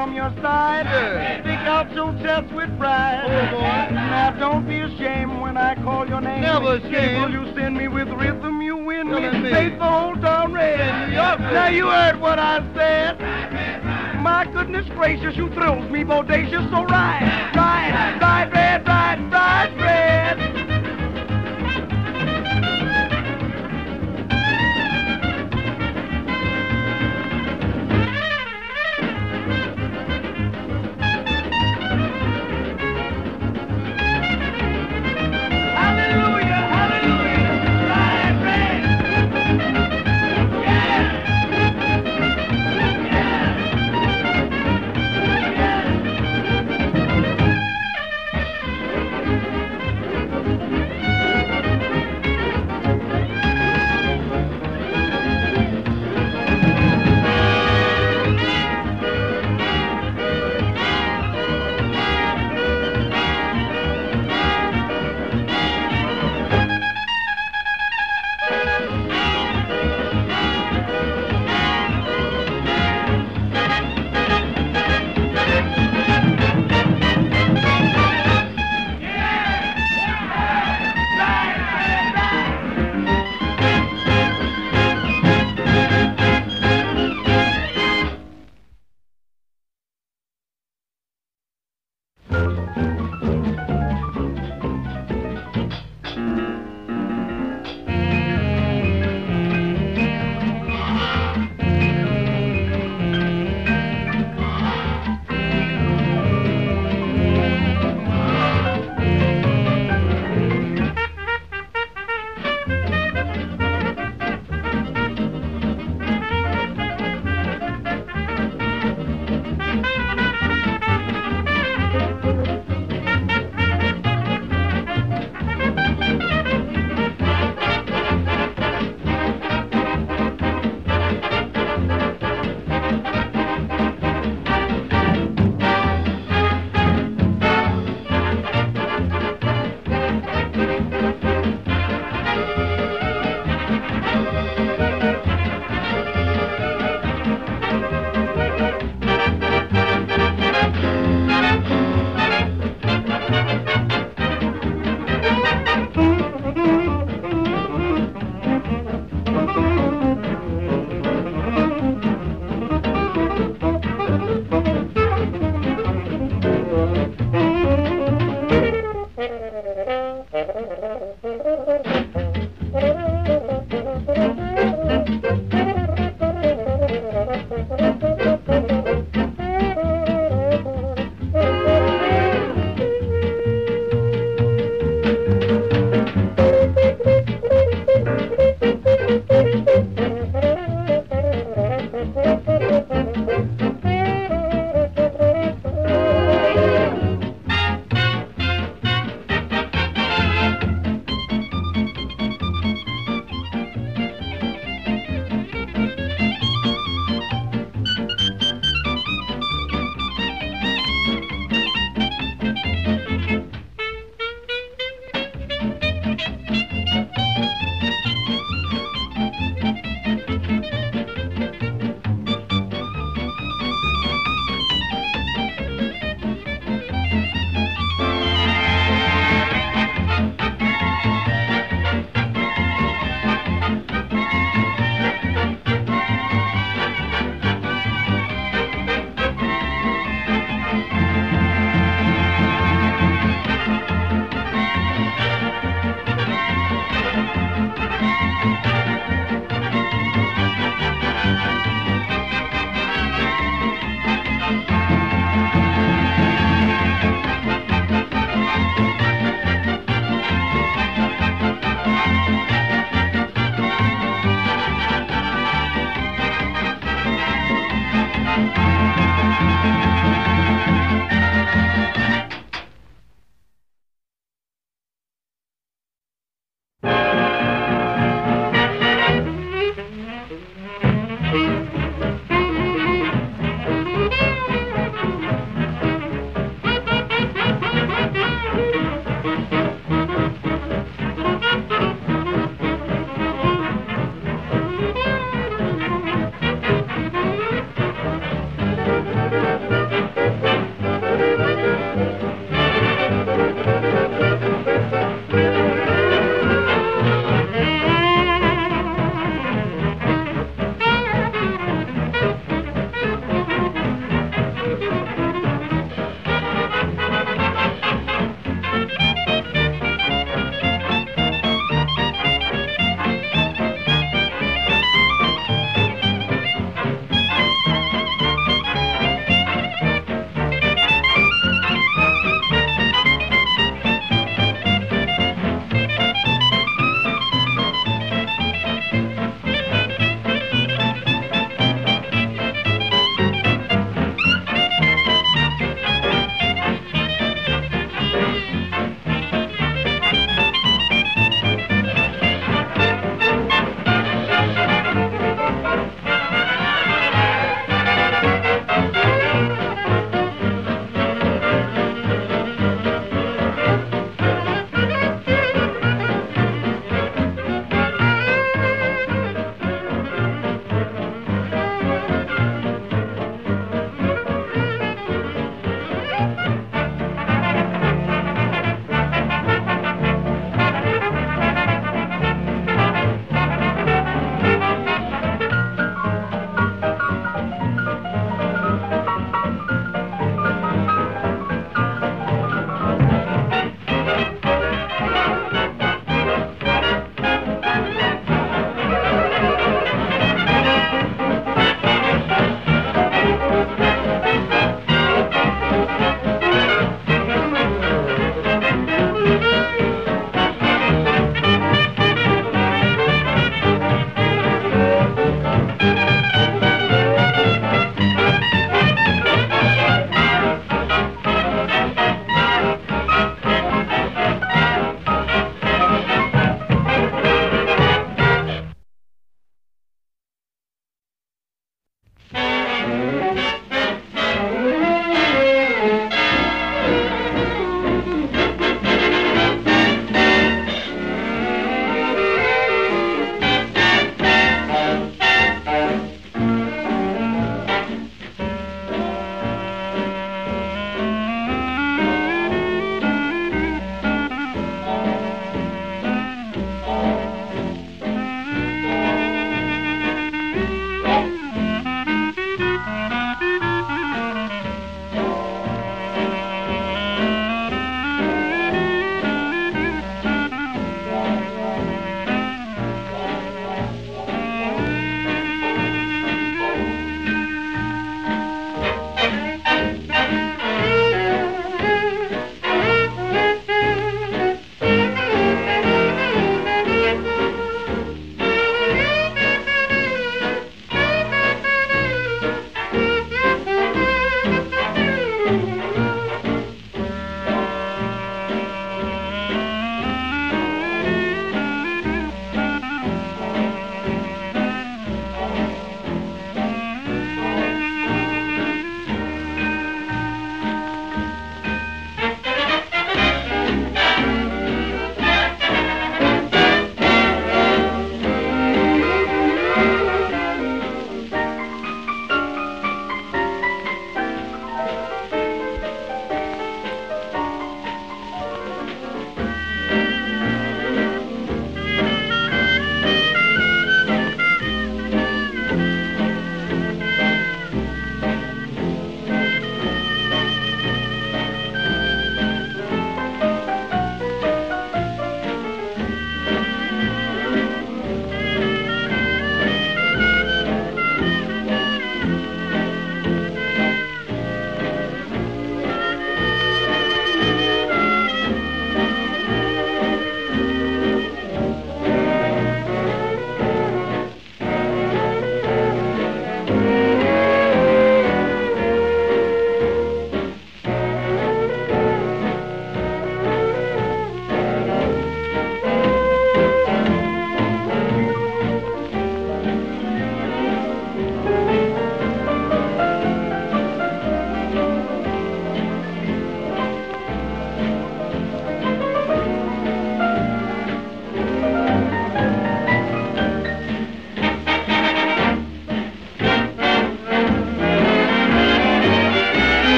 From 0.00 0.14
your 0.14 0.32
side. 0.40 0.86
Stick 1.42 1.60
out 1.68 1.92
your 1.92 2.12
chest 2.24 2.50
with 2.54 2.70
pride. 2.78 3.20
Oh, 3.26 3.58
boy. 3.58 3.94
Now 3.94 4.34
don't 4.38 4.66
be 4.66 4.80
ashamed 4.80 5.42
when 5.42 5.58
I 5.58 5.74
call 5.74 6.08
your 6.08 6.22
name. 6.22 6.40
Never 6.40 6.76
ashamed. 6.76 7.34
You 7.34 7.52
send 7.54 7.76
me 7.76 7.86
with 7.86 8.08
rhythm? 8.08 8.62
You 8.62 8.78
win 8.78 9.10
me. 9.10 9.20
me. 9.42 9.50
The 9.50 9.76
whole 9.78 10.16
town 10.16 10.54
red. 10.54 11.08
New 11.10 11.16
York. 11.16 11.40
Now 11.40 11.68
you 11.68 11.84
heard 11.86 12.18
what 12.18 12.38
I 12.38 12.64
said. 12.74 13.20
My 14.22 14.46
goodness 14.50 14.86
gracious, 14.96 15.36
you 15.36 15.50
thrills 15.50 15.90
me 15.90 16.02
bodacious. 16.02 16.64
So 16.70 16.84
ride, 16.84 17.52
ride, 17.54 18.18
ride 18.22 18.52
ride, 18.52 18.86
ride 18.86 18.99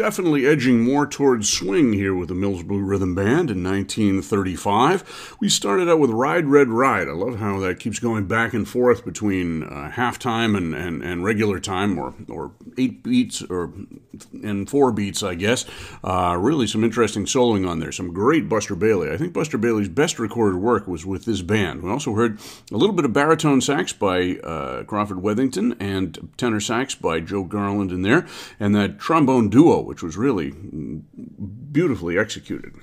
definitely 0.00 0.46
edging 0.46 0.80
more 0.80 1.06
towards 1.06 1.46
swing 1.52 1.92
here 1.92 2.14
with 2.14 2.30
the 2.30 2.34
Mills 2.34 2.62
Blue 2.62 2.80
Rhythm 2.80 3.14
Band 3.14 3.50
in 3.50 3.62
1935. 3.62 5.36
We 5.40 5.50
started 5.50 5.90
out 5.90 5.98
with 5.98 6.08
Ride 6.08 6.46
Red 6.46 6.68
Ride. 6.68 7.06
I 7.06 7.12
love 7.12 7.38
how 7.38 7.58
that 7.60 7.78
keeps 7.78 7.98
going 7.98 8.26
back 8.26 8.54
and 8.54 8.66
forth 8.66 9.04
between 9.04 9.62
uh, 9.62 9.92
halftime 9.94 10.56
and, 10.56 10.74
and, 10.74 11.02
and 11.02 11.22
regular 11.22 11.60
time, 11.60 11.98
or, 11.98 12.14
or 12.30 12.52
eight 12.78 13.02
beats 13.02 13.42
or 13.42 13.74
and 14.42 14.68
four 14.68 14.92
beats, 14.92 15.22
I 15.22 15.34
guess. 15.34 15.64
Uh, 16.02 16.36
really, 16.38 16.66
some 16.66 16.84
interesting 16.84 17.24
soloing 17.24 17.68
on 17.68 17.80
there. 17.80 17.92
Some 17.92 18.12
great 18.12 18.48
Buster 18.48 18.74
Bailey. 18.74 19.10
I 19.10 19.16
think 19.16 19.32
Buster 19.32 19.58
Bailey's 19.58 19.88
best 19.88 20.18
recorded 20.18 20.58
work 20.58 20.86
was 20.86 21.06
with 21.06 21.24
this 21.24 21.42
band. 21.42 21.82
We 21.82 21.90
also 21.90 22.14
heard 22.14 22.38
a 22.72 22.76
little 22.76 22.94
bit 22.94 23.04
of 23.04 23.12
baritone 23.12 23.60
sax 23.60 23.92
by 23.92 24.36
uh, 24.44 24.84
Crawford 24.84 25.18
Wethington 25.18 25.76
and 25.80 26.30
tenor 26.36 26.60
sax 26.60 26.94
by 26.94 27.20
Joe 27.20 27.44
Garland 27.44 27.92
in 27.92 28.02
there, 28.02 28.26
and 28.58 28.74
that 28.74 28.98
trombone 28.98 29.48
duo, 29.48 29.89
which 29.90 30.04
was 30.04 30.16
really 30.16 30.52
mm, 30.52 31.02
beautifully 31.72 32.16
executed. 32.16 32.76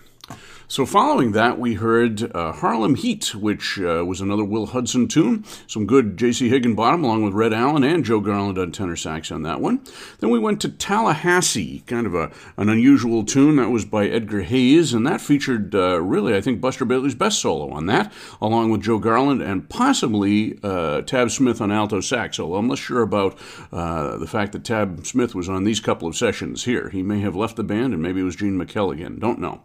So, 0.70 0.86
following 0.86 1.32
that, 1.32 1.58
we 1.58 1.76
heard 1.76 2.30
uh, 2.36 2.52
Harlem 2.52 2.96
Heat, 2.96 3.34
which 3.34 3.80
uh, 3.80 4.04
was 4.06 4.20
another 4.20 4.44
Will 4.44 4.66
Hudson 4.66 5.08
tune. 5.08 5.46
Some 5.66 5.86
good 5.86 6.18
J.C. 6.18 6.50
Higginbotham, 6.50 7.06
along 7.06 7.24
with 7.24 7.34
Red 7.34 7.54
Allen 7.54 7.86
and 7.86 8.04
Joe 8.04 8.20
Garland 8.20 8.58
on 8.58 8.74
tenor 8.74 8.98
sax 8.98 9.32
on 9.32 9.44
that 9.44 9.62
one. 9.62 9.80
Then 10.20 10.30
we 10.30 10.40
went 10.40 10.60
to 10.60 10.70
Tallahassee, 10.70 11.84
kind 11.88 12.06
of 12.06 12.14
a, 12.14 12.32
an 12.58 12.68
unusual 12.68 13.24
tune. 13.24 13.56
That 13.56 13.70
was 13.70 13.86
by 13.86 14.08
Edgar 14.08 14.42
Hayes, 14.42 14.94
and 14.94 15.08
that 15.08 15.22
featured 15.22 15.74
uh, 15.74 16.02
really, 16.02 16.36
I 16.36 16.42
think, 16.42 16.60
Buster 16.60 16.84
Bailey's 16.84 17.16
best 17.16 17.40
solo 17.40 17.72
on 17.72 17.86
that, 17.86 18.12
along 18.42 18.70
with 18.70 18.82
Joe 18.82 19.00
Garland 19.00 19.42
and 19.42 19.70
possibly 19.70 20.60
uh, 20.64 21.02
Tab 21.04 21.32
Smith 21.32 21.62
on 21.62 21.72
alto 21.72 22.02
sax. 22.02 22.42
Although 22.42 22.58
I'm 22.58 22.68
less 22.68 22.80
sure 22.80 23.04
about 23.04 23.40
uh, 23.72 24.18
the 24.18 24.28
fact 24.28 24.52
that 24.52 24.66
Tab 24.66 25.08
Smith 25.08 25.34
was 25.34 25.48
on 25.48 25.64
these 25.64 25.80
couple 25.80 26.10
of 26.10 26.18
sessions 26.18 26.66
here. 26.66 26.90
He 26.90 27.04
may 27.04 27.22
have 27.22 27.38
left 27.38 27.56
the 27.56 27.64
band, 27.64 27.94
and 27.94 28.04
maybe 28.04 28.20
it 28.20 28.26
was 28.26 28.36
Gene 28.36 28.60
McKelligan. 28.60 29.18
Don't 29.22 29.40
know. 29.40 29.62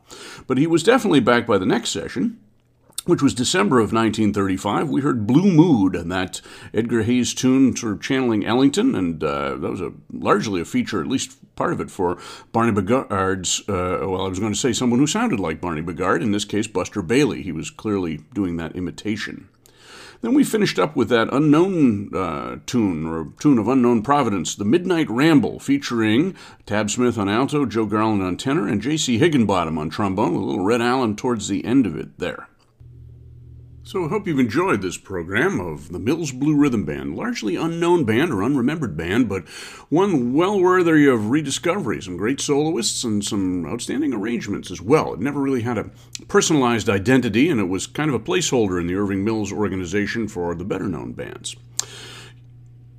But 0.47 0.59
he 0.59 0.69
was 0.69 0.92
definitely 0.93 1.21
back 1.21 1.47
by 1.47 1.57
the 1.57 1.65
next 1.65 1.89
session 1.89 2.39
which 3.07 3.23
was 3.23 3.35
December 3.35 3.79
of 3.79 3.93
1935, 3.93 4.89
we 4.89 5.01
heard 5.01 5.27
Blue 5.27 5.51
Mood, 5.51 5.97
and 5.97 6.13
that 6.13 6.41
Edgar 6.73 7.03
Hayes 7.03 7.35
tune 7.35 7.75
sort 7.75 7.95
of 7.95 8.01
channeling 8.01 8.47
Ellington, 8.47 8.95
and 8.95 9.25
uh, 9.25 9.57
that 9.57 9.71
was 9.73 9.81
a 9.81 9.93
largely 10.13 10.61
a 10.61 10.65
feature, 10.65 11.01
at 11.01 11.09
least 11.09 11.37
part 11.57 11.73
of 11.73 11.81
it, 11.81 11.91
for 11.91 12.17
Barney 12.53 12.71
Bigard's, 12.71 13.61
uh, 13.69 14.07
well, 14.09 14.25
I 14.25 14.29
was 14.29 14.39
going 14.39 14.53
to 14.53 14.59
say 14.59 14.73
someone 14.73 15.01
who 15.01 15.09
sounded 15.09 15.41
like 15.41 15.61
Barney 15.61 15.83
Bigard, 15.83 16.23
in 16.23 16.31
this 16.31 16.45
case, 16.45 16.69
Buster 16.69 17.03
Bailey. 17.03 17.43
He 17.43 17.51
was 17.51 17.71
clearly 17.71 18.21
doing 18.35 18.57
that 18.59 18.77
imitation. 18.77 19.49
Then 20.23 20.35
we 20.35 20.45
finished 20.45 20.79
up 20.79 20.95
with 20.95 21.09
that 21.09 21.29
unknown 21.33 22.15
uh, 22.15 22.59
tune, 22.65 23.07
or 23.07 23.33
tune 23.41 23.59
of 23.59 23.67
unknown 23.67 24.03
providence, 24.03 24.55
The 24.55 24.65
Midnight 24.65 25.11
Ramble, 25.11 25.59
featuring 25.59 26.37
Tab 26.65 26.91
Smith 26.91 27.19
on 27.19 27.29
alto, 27.29 27.67
Joe 27.67 27.87
Garland 27.87 28.23
on 28.23 28.37
tenor, 28.37 28.69
and 28.69 28.81
J.C. 28.81 29.19
Higginbotham 29.19 29.79
on 29.79 29.91
trombone, 29.91 30.35
with 30.35 30.43
a 30.43 30.47
little 30.47 30.65
Red 30.65 30.81
Allen 30.81 31.17
towards 31.17 31.49
the 31.49 31.65
end 31.65 31.87
of 31.87 31.97
it 31.97 32.21
there. 32.21 32.49
So 33.93 34.07
I 34.07 34.09
hope 34.09 34.27
you've 34.27 34.39
enjoyed 34.39 34.81
this 34.81 34.97
program 34.97 35.61
of 35.61 35.93
the 35.93 35.99
Mills 35.99 36.33
Blue 36.33 36.57
Rhythm 36.57 36.87
Band. 36.87 37.15
Largely 37.15 37.57
unknown 37.57 38.05
band 38.05 38.33
or 38.33 38.43
unremembered 38.43 38.97
band, 38.97 39.29
but 39.29 39.47
one 39.91 40.33
well 40.33 40.59
worthy 40.59 41.07
of 41.07 41.29
rediscovery. 41.29 42.01
Some 42.01 42.17
great 42.17 42.41
soloists 42.41 43.05
and 43.05 43.23
some 43.23 43.67
outstanding 43.67 44.15
arrangements 44.15 44.71
as 44.71 44.81
well. 44.81 45.13
It 45.13 45.21
never 45.21 45.43
really 45.43 45.61
had 45.61 45.77
a 45.77 45.91
personalized 46.27 46.89
identity, 46.89 47.51
and 47.51 47.61
it 47.61 47.69
was 47.69 47.87
kind 47.87 48.09
of 48.09 48.15
a 48.15 48.25
placeholder 48.25 48.81
in 48.81 48.87
the 48.87 48.95
Irving 48.95 49.27
Mills 49.27 49.53
organization 49.53 50.27
for 50.27 50.55
the 50.55 50.65
better 50.65 50.89
known 50.89 51.13
bands. 51.13 51.55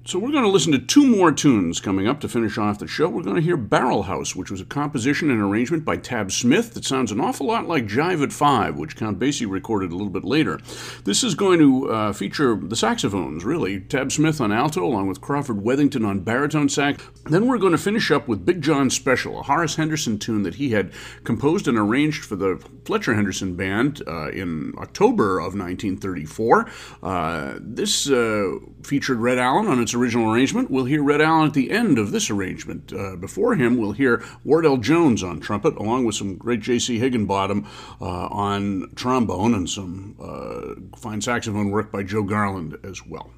So 0.06 0.20
we're 0.20 0.34
going 0.34 0.44
to 0.44 0.50
listen 0.50 0.74
to 0.74 0.80
two 0.80 1.08
more 1.08 1.32
tunes 1.32 1.80
coming 1.80 2.10
up 2.10 2.20
to 2.20 2.28
finish 2.28 2.58
off 2.58 2.78
the 2.78 2.88
show. 2.88 3.08
We're 3.08 3.24
going 3.24 3.38
to 3.38 3.42
hear 3.42 3.56
Barrel 3.56 4.04
House, 4.04 4.36
which 4.36 4.52
was 4.52 4.60
a 4.60 4.66
composition 4.66 5.32
and 5.32 5.42
arrangement 5.42 5.86
by 5.86 5.96
Tab 5.96 6.30
Smith 6.30 6.74
that 6.74 6.84
sounds 6.84 7.14
an 7.14 7.22
awful 7.22 7.48
lot 7.48 7.70
like 7.70 7.88
Jive 7.88 8.22
at 8.22 8.34
Five, 8.34 8.78
which 8.78 8.98
Count 8.98 9.18
Basie 9.18 9.50
recorded 9.50 9.94
a 9.94 9.96
little 9.96 10.12
bit 10.12 10.26
later. 10.26 10.60
This 11.06 11.24
is 11.24 11.36
going 11.36 11.60
to 11.60 11.90
uh, 11.90 12.12
feature 12.12 12.58
the 12.58 12.76
saxophones, 12.76 13.46
really. 13.46 13.80
Tab 13.80 14.12
Smith 14.12 14.42
on 14.42 14.52
alto, 14.52 14.84
along 14.84 15.08
with 15.08 15.22
Crawford 15.22 15.64
Wethington 15.64 16.06
on 16.06 16.20
baritone 16.20 16.68
sax. 16.68 17.02
Then 17.24 17.48
we're 17.48 17.58
going 17.58 17.72
to 17.72 17.78
finish 17.78 18.12
up 18.12 18.28
with 18.28 18.46
Big 18.46 18.62
John 18.62 18.90
Special, 18.90 19.40
a 19.40 19.44
Horace 19.44 19.78
Henderson 19.78 20.20
tune 20.20 20.44
that 20.44 20.56
he 20.56 20.72
had 20.72 20.92
composed 21.24 21.66
and 21.66 21.78
arranged 21.78 22.26
for 22.26 22.36
the 22.36 22.62
Fletcher 22.84 23.14
Henderson 23.14 23.56
Band 23.56 24.02
uh, 24.06 24.32
in 24.32 24.74
October 24.80 25.40
of 25.40 25.56
1934. 25.56 26.70
Uh, 27.02 27.54
this 27.62 28.10
uh, 28.10 28.58
featured 28.84 29.20
Red 29.20 29.38
Allen 29.40 29.68
on 29.68 29.82
its 29.82 29.93
original 29.96 30.34
arrangement. 30.34 30.70
We'll 30.70 30.86
hear 30.86 31.04
Red 31.04 31.22
Allen 31.22 31.48
at 31.48 31.54
the 31.54 31.72
end 31.72 31.98
of 31.98 32.12
this 32.12 32.30
arrangement. 32.30 32.94
Uh, 32.94 33.16
before 33.16 33.56
him, 33.56 33.78
we'll 33.78 33.92
hear 33.92 34.24
Wardell 34.44 34.78
Jones 34.78 35.24
on 35.24 35.40
trumpet, 35.40 35.76
along 35.76 36.06
with 36.06 36.16
some 36.16 36.36
great 36.36 36.62
J.C. 36.62 37.00
Higginbotham 37.00 37.68
uh, 38.02 38.28
on 38.28 38.92
trombone 38.96 39.54
and 39.54 39.70
some 39.70 40.16
uh, 40.22 40.98
fine 40.98 41.22
saxophone 41.22 41.70
work 41.70 41.92
by 41.92 42.04
Joe 42.04 42.24
Garland 42.24 42.78
as 42.84 43.06
well. 43.06 43.32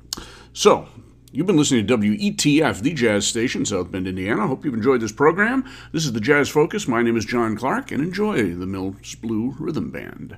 So, 0.54 0.88
You've 1.32 1.48
been 1.48 1.58
listening 1.58 1.86
to 1.86 1.98
WETF, 1.98 2.80
the 2.80 2.94
jazz 2.94 3.28
station, 3.28 3.66
South 3.66 3.92
Bend, 3.92 4.08
Indiana. 4.08 4.48
Hope 4.48 4.64
you've 4.64 4.74
enjoyed 4.74 5.02
this 5.02 5.12
program. 5.12 5.66
This 5.92 6.06
is 6.06 6.14
the 6.14 6.22
Jazz 6.22 6.48
Focus. 6.48 6.88
My 6.88 7.02
name 7.02 7.18
is 7.18 7.26
John 7.26 7.58
Clark, 7.58 7.92
and 7.92 8.02
enjoy 8.02 8.54
the 8.54 8.66
Mills 8.66 9.16
Blue 9.16 9.54
Rhythm 9.60 9.92
Band. 9.92 10.38